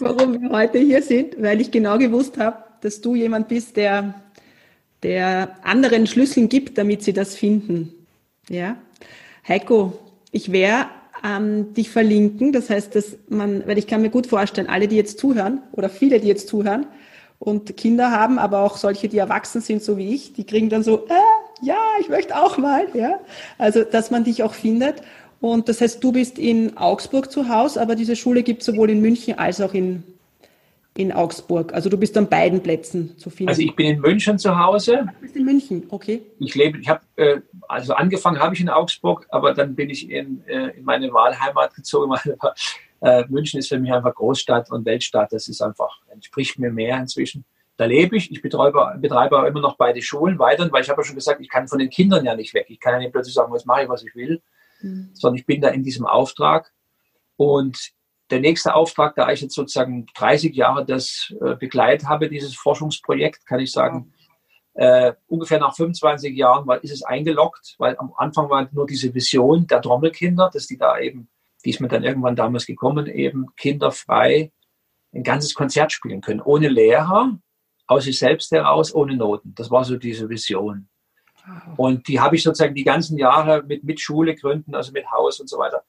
[0.00, 4.14] warum wir heute hier sind, weil ich genau gewusst habe, dass du jemand bist, der,
[5.02, 7.92] der anderen Schlüsseln gibt, damit sie das finden.
[8.48, 8.76] Ja,
[9.46, 9.92] Heiko,
[10.32, 10.88] ich werde
[11.24, 12.52] ähm, dich verlinken.
[12.52, 15.88] Das heißt, dass man, weil ich kann mir gut vorstellen, alle, die jetzt zuhören oder
[15.88, 16.86] viele, die jetzt zuhören
[17.38, 20.82] und Kinder haben, aber auch solche, die erwachsen sind, so wie ich, die kriegen dann
[20.82, 21.12] so, äh,
[21.62, 23.20] ja, ich möchte auch mal, ja.
[23.56, 25.02] Also, dass man dich auch findet.
[25.40, 28.90] Und das heißt, du bist in Augsburg zu Hause, aber diese Schule gibt es sowohl
[28.90, 30.04] in München als auch in,
[30.96, 31.72] in Augsburg.
[31.74, 33.48] Also du bist an beiden Plätzen zu finden.
[33.48, 35.08] Also ich bin in München zu Hause.
[35.14, 36.22] Du bist in München, okay.
[36.38, 40.08] Ich lebe, ich habe, äh, also angefangen habe ich in Augsburg, aber dann bin ich
[40.10, 42.14] in, äh, in meine Wahlheimat gezogen.
[43.04, 45.32] Äh, München ist für mich einfach Großstadt und Weltstadt.
[45.32, 47.44] Das ist einfach, entspricht mir mehr inzwischen
[47.76, 48.30] da lebe ich.
[48.30, 51.40] Ich betreibe, betreibe auch immer noch beide Schulen weiter, weil ich habe ja schon gesagt,
[51.40, 52.66] ich kann von den Kindern ja nicht weg.
[52.68, 54.42] Ich kann ja nicht plötzlich sagen, was mache ich, was ich will,
[54.80, 55.10] mhm.
[55.14, 56.72] sondern ich bin da in diesem Auftrag.
[57.36, 57.92] Und
[58.30, 63.46] der nächste Auftrag, da ich jetzt sozusagen 30 Jahre das äh, begleitet habe, dieses Forschungsprojekt,
[63.46, 64.12] kann ich sagen,
[64.74, 69.14] äh, ungefähr nach 25 Jahren weil, ist es eingeloggt, weil am Anfang war nur diese
[69.14, 71.28] Vision der Trommelkinder, dass die da eben,
[71.64, 74.50] die ist mir dann irgendwann damals gekommen, eben kinderfrei
[75.14, 77.38] ein ganzes Konzert spielen können, ohne Lehrer,
[77.92, 79.54] aus sich selbst heraus, ohne Noten.
[79.54, 80.88] Das war so diese Vision.
[81.76, 85.40] Und die habe ich sozusagen die ganzen Jahre mit, mit Schule gründen, also mit Haus
[85.40, 85.82] und so weiter,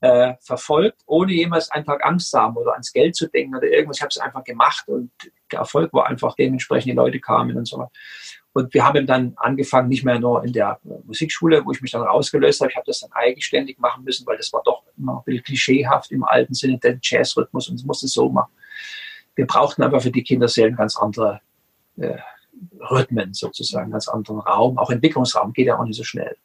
[0.00, 3.66] äh, verfolgt, ohne jemals einen Tag Angst zu haben oder ans Geld zu denken oder
[3.68, 3.98] irgendwas.
[3.98, 5.10] Ich habe es einfach gemacht und
[5.50, 7.92] der Erfolg war einfach dementsprechend, die Leute kamen und so weiter.
[8.52, 12.02] Und wir haben dann angefangen, nicht mehr nur in der Musikschule, wo ich mich dann
[12.02, 12.70] rausgelöst habe.
[12.70, 16.10] Ich habe das dann eigenständig machen müssen, weil das war doch immer ein bisschen klischeehaft
[16.10, 18.52] im alten Sinne, der Jazzrhythmus und es musste so machen.
[19.34, 21.42] Wir brauchten aber für die Kinderseelen ganz andere
[21.96, 22.18] äh,
[22.90, 24.78] Rhythmen sozusagen, ganz anderen Raum.
[24.78, 26.36] Auch Entwicklungsraum geht ja auch nicht so schnell.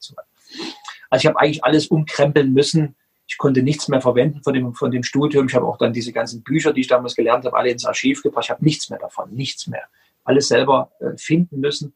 [1.10, 2.96] Also ich habe eigentlich alles umkrempeln müssen.
[3.28, 5.48] Ich konnte nichts mehr verwenden von dem, von dem Studium.
[5.48, 8.22] Ich habe auch dann diese ganzen Bücher, die ich damals gelernt habe, alle ins Archiv
[8.24, 8.46] gebracht.
[8.46, 9.84] Ich habe nichts mehr davon, nichts mehr.
[10.24, 11.94] Alles selber äh, finden müssen.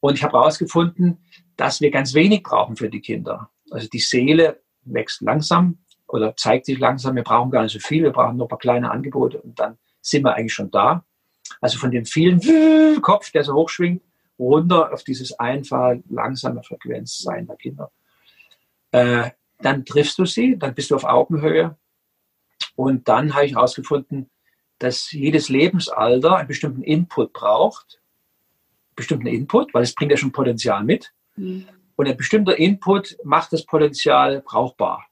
[0.00, 1.18] Und ich habe herausgefunden,
[1.56, 3.50] dass wir ganz wenig brauchen für die Kinder.
[3.70, 7.16] Also die Seele wächst langsam oder zeigt sich langsam.
[7.16, 8.02] Wir brauchen gar nicht so viel.
[8.02, 11.04] Wir brauchen nur ein paar kleine Angebote und dann sind wir eigentlich schon da.
[11.60, 12.40] Also von dem vielen
[13.02, 14.02] Kopf, der so hochschwingt,
[14.38, 17.90] runter auf dieses einfache, langsame Frequenzsein der Kinder.
[18.92, 21.76] Äh, dann triffst du sie, dann bist du auf Augenhöhe.
[22.76, 24.30] Und dann habe ich herausgefunden,
[24.78, 28.00] dass jedes Lebensalter einen bestimmten Input braucht.
[28.96, 31.12] bestimmten Input, weil es bringt ja schon Potenzial mit.
[31.36, 31.66] Mhm.
[31.96, 35.06] Und ein bestimmter Input macht das Potenzial brauchbar.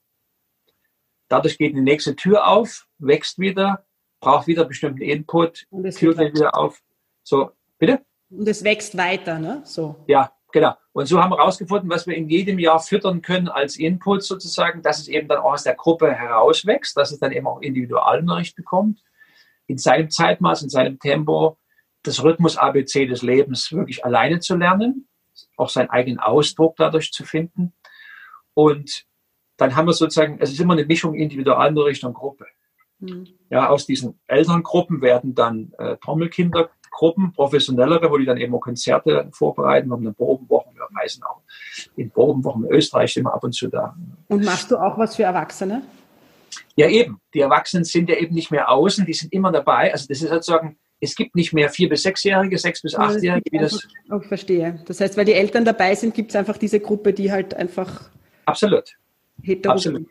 [1.29, 3.87] Dadurch geht die nächste Tür auf, wächst wieder,
[4.21, 5.67] braucht wieder bestimmten Input,
[5.97, 6.81] Tür geht wieder auf.
[7.23, 8.01] So, bitte?
[8.31, 9.63] Und es wächst weiter, ne?
[9.65, 9.97] So.
[10.07, 10.75] Ja, genau.
[10.93, 14.83] Und so haben wir herausgefunden, was wir in jedem Jahr füttern können als Input sozusagen,
[14.83, 18.57] dass es eben dann auch aus der Gruppe herauswächst, dass es dann eben auch Individualunterricht
[18.57, 19.03] bekommt,
[19.67, 21.59] in seinem Zeitmaß, in seinem Tempo,
[22.03, 25.09] das Rhythmus ABC des Lebens wirklich alleine zu lernen,
[25.57, 27.73] auch seinen eigenen Ausdruck dadurch zu finden.
[28.55, 29.05] Und
[29.57, 32.47] dann haben wir sozusagen, es ist immer eine Mischung Individualunterricht und Gruppe.
[33.01, 33.27] Mhm.
[33.51, 39.29] Ja, aus diesen Elterngruppen werden dann äh, Trommelkindergruppen, professionellere, wo die dann eben auch Konzerte
[39.33, 39.93] vorbereiten.
[39.93, 41.41] Haben eine Probenwochen, wir reisen auch
[41.97, 43.97] in Probenwochen in Österreich immer ab und zu da.
[44.29, 45.83] Und machst du auch was für Erwachsene?
[46.77, 47.21] Ja, eben.
[47.35, 49.93] Die Erwachsenen sind ja eben nicht mehr außen, die sind immer dabei.
[49.93, 53.51] Also das ist sozusagen, es gibt nicht mehr vier bis sechsjährige, sechs bis achtjährige.
[53.51, 54.83] Wie das oh, ich verstehe.
[54.87, 58.11] Das heißt, weil die Eltern dabei sind, gibt es einfach diese Gruppe, die halt einfach.
[58.47, 58.97] Absolut.
[59.65, 60.07] Absolut.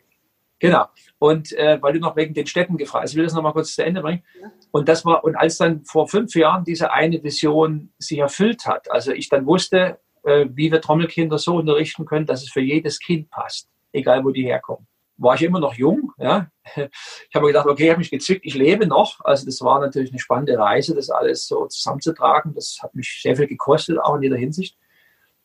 [0.59, 0.85] Genau.
[1.19, 3.75] Und äh, weil du noch wegen den Städten gefragt hast, ich will das nochmal kurz
[3.75, 4.23] zu Ende bringen.
[4.41, 4.51] Ja.
[4.71, 8.89] Und das war, und als dann vor fünf Jahren diese eine Vision sich erfüllt hat,
[8.91, 12.99] also ich dann wusste, äh, wie wir Trommelkinder so unterrichten können, dass es für jedes
[12.99, 14.87] Kind passt, egal wo die herkommen.
[15.19, 16.47] War ich immer noch jung, ja.
[16.75, 19.19] Ich habe mir gedacht, okay, ich habe mich gezwickt, ich lebe noch.
[19.23, 22.53] Also das war natürlich eine spannende Reise, das alles so zusammenzutragen.
[22.53, 24.77] Das hat mich sehr viel gekostet, auch in jeder Hinsicht.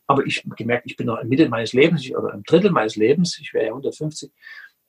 [0.06, 2.96] Aber ich habe gemerkt, ich bin noch in Mitte meines Lebens oder im Drittel meines
[2.96, 4.30] Lebens, ich wäre ja 150.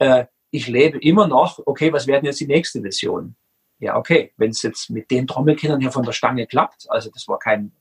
[0.04, 3.36] Äh, ich lebe immer noch, okay, was werden jetzt die nächste Vision?
[3.80, 7.28] Ja, okay, wenn es jetzt mit den Trommelkindern hier von der Stange klappt, also das
[7.28, 7.72] war kein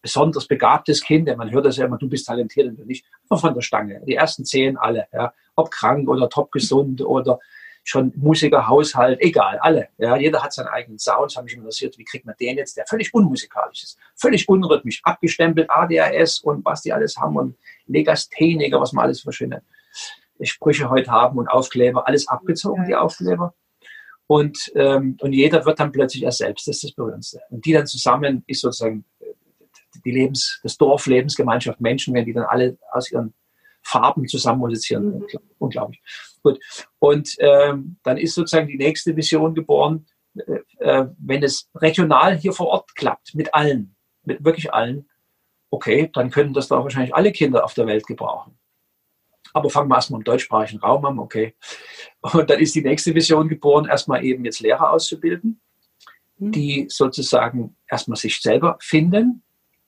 [0.00, 3.40] besonders begabtes Kind, man hört das ja immer, du bist talentiert und du nicht, nur
[3.40, 4.00] von der Stange.
[4.06, 7.40] Die ersten zehn alle, ja, ob krank oder top gesund oder
[7.82, 9.88] schon Musikerhaushalt, egal, alle.
[9.98, 11.36] Ja, jeder hat seinen eigenen Sound.
[11.36, 15.68] Hat mich interessiert, wie kriegt man den jetzt, der völlig unmusikalisch ist, völlig unrhythmisch, abgestempelt,
[15.70, 17.56] ADHS und was die alles haben und
[17.86, 19.62] Legastheniker, was man alles für schöne
[20.42, 23.54] Sprüche heute haben und Aufkleber, alles abgezogen, die Aufkleber.
[24.26, 27.40] Und, ähm, und jeder wird dann plötzlich er selbst, das ist das Berührendste.
[27.50, 29.04] Und die dann zusammen ist sozusagen
[30.04, 33.34] die Lebens, das Dorf, Lebensgemeinschaft Menschen, wenn die dann alle aus ihren
[33.82, 35.18] Farben zusammen musizieren.
[35.18, 35.26] Mhm.
[35.58, 36.02] Unglaublich.
[36.42, 36.58] Gut.
[36.98, 40.06] Und ähm, dann ist sozusagen die nächste Vision geboren,
[40.36, 45.08] äh, äh, wenn es regional hier vor Ort klappt, mit allen, mit wirklich allen,
[45.70, 48.58] okay, dann können das doch wahrscheinlich alle Kinder auf der Welt gebrauchen.
[49.54, 51.54] Aber fangen wir erstmal im deutschsprachigen Raum an, okay.
[52.20, 55.62] Und dann ist die nächste Vision geboren, erstmal eben jetzt Lehrer auszubilden,
[56.36, 56.52] mhm.
[56.52, 59.44] die sozusagen erstmal sich selber finden,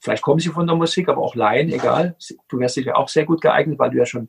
[0.06, 2.16] Vielleicht kommen sie von der Musik, aber auch Laien, egal.
[2.48, 4.28] Du wärst sicher auch sehr gut geeignet, weil du ja schon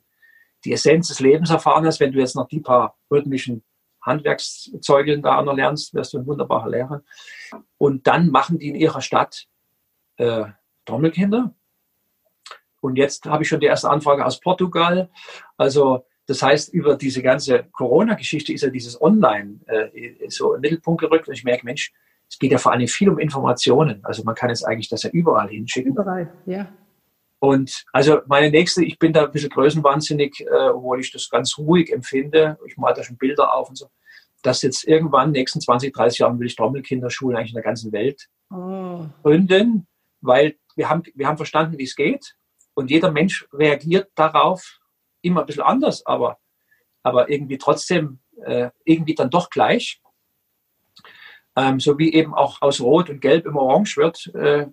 [0.64, 2.00] die Essenz des Lebens erfahren hast.
[2.00, 3.62] Wenn du jetzt noch die paar rhythmischen
[4.02, 7.02] Handwerkszeugeln da lernst, wirst du ein wunderbarer Lehrer.
[7.76, 9.46] Und dann machen die in ihrer Stadt
[10.16, 10.46] äh,
[10.84, 11.54] Trommelkinder.
[12.80, 15.10] Und jetzt habe ich schon die erste Anfrage aus Portugal.
[15.56, 21.00] Also das heißt, über diese ganze Corona-Geschichte ist ja dieses Online äh, so im Mittelpunkt
[21.00, 21.26] gerückt.
[21.26, 21.92] Und ich merke, Mensch,
[22.28, 24.04] es geht ja vor allem viel um Informationen.
[24.04, 25.92] Also man kann jetzt eigentlich das ja überall hinschicken.
[25.92, 26.68] Überall, ja.
[27.40, 31.56] Und also meine nächste, ich bin da ein bisschen größenwahnsinnig, äh, obwohl ich das ganz
[31.56, 32.58] ruhig empfinde.
[32.66, 33.88] Ich male da schon Bilder auf und so.
[34.42, 37.64] Dass jetzt irgendwann in den nächsten 20, 30 Jahren will ich Trommelkinderschulen eigentlich in der
[37.64, 39.06] ganzen Welt oh.
[39.22, 39.86] gründen,
[40.20, 42.34] weil wir haben, wir haben verstanden, wie es geht.
[42.78, 44.78] Und jeder Mensch reagiert darauf
[45.20, 46.38] immer ein bisschen anders, aber,
[47.02, 50.00] aber irgendwie trotzdem äh, irgendwie dann doch gleich
[51.58, 54.66] ähm, so wie eben auch aus Rot und Gelb immer Orange wird, äh,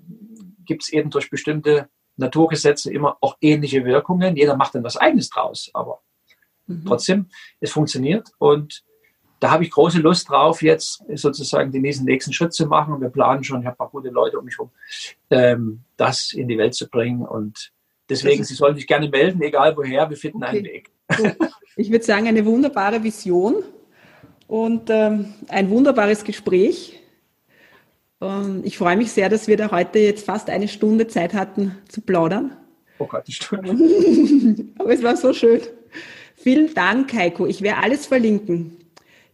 [0.65, 4.35] gibt es eben durch bestimmte Naturgesetze immer auch ähnliche Wirkungen.
[4.35, 6.01] Jeder macht dann was Eigenes draus, aber
[6.67, 6.85] mhm.
[6.85, 7.29] trotzdem,
[7.59, 8.83] es funktioniert und
[9.39, 12.93] da habe ich große Lust drauf, jetzt sozusagen den nächsten, nächsten Schritt zu machen.
[12.93, 14.71] Und wir planen schon, ich habe ein paar gute Leute um mich herum,
[15.29, 17.23] ähm, das in die Welt zu bringen.
[17.23, 17.73] Und
[18.09, 20.57] deswegen, Sie sollen sich gerne melden, egal woher, wir finden okay.
[20.57, 20.91] einen Weg.
[21.77, 23.63] Ich würde sagen, eine wunderbare Vision
[24.47, 27.01] und ähm, ein wunderbares Gespräch.
[28.21, 31.77] Ähm, ich freue mich sehr, dass wir da heute jetzt fast eine Stunde Zeit hatten
[31.89, 32.55] zu plaudern.
[32.99, 33.71] Oh Gott, die Stunde.
[34.79, 35.61] Aber es war so schön.
[36.35, 37.45] Vielen Dank, Heiko.
[37.45, 38.77] Ich werde alles verlinken.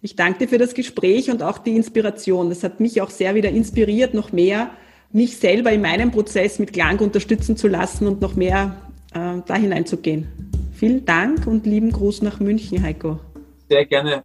[0.02, 2.50] Ich danke dir für das Gespräch und auch die Inspiration.
[2.50, 4.72] Das hat mich auch sehr wieder inspiriert, noch mehr
[5.14, 8.76] mich selber in meinem Prozess mit Klang unterstützen zu lassen und noch mehr
[9.14, 10.28] äh, da hineinzugehen.
[10.74, 13.20] Vielen Dank und lieben Gruß nach München, Heiko.
[13.70, 14.24] Sehr gerne.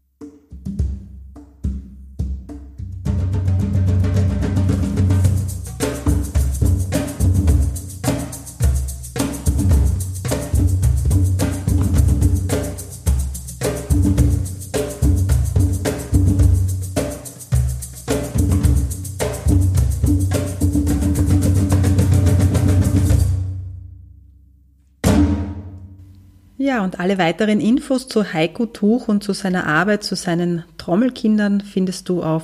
[26.67, 31.61] Ja, und alle weiteren Infos zu Heiko Tuch und zu seiner Arbeit, zu seinen Trommelkindern
[31.61, 32.43] findest du auf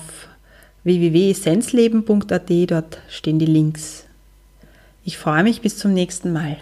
[0.85, 2.51] www.essenzleben.at.
[2.71, 4.05] Dort stehen die Links.
[5.05, 6.59] Ich freue mich bis zum nächsten Mal.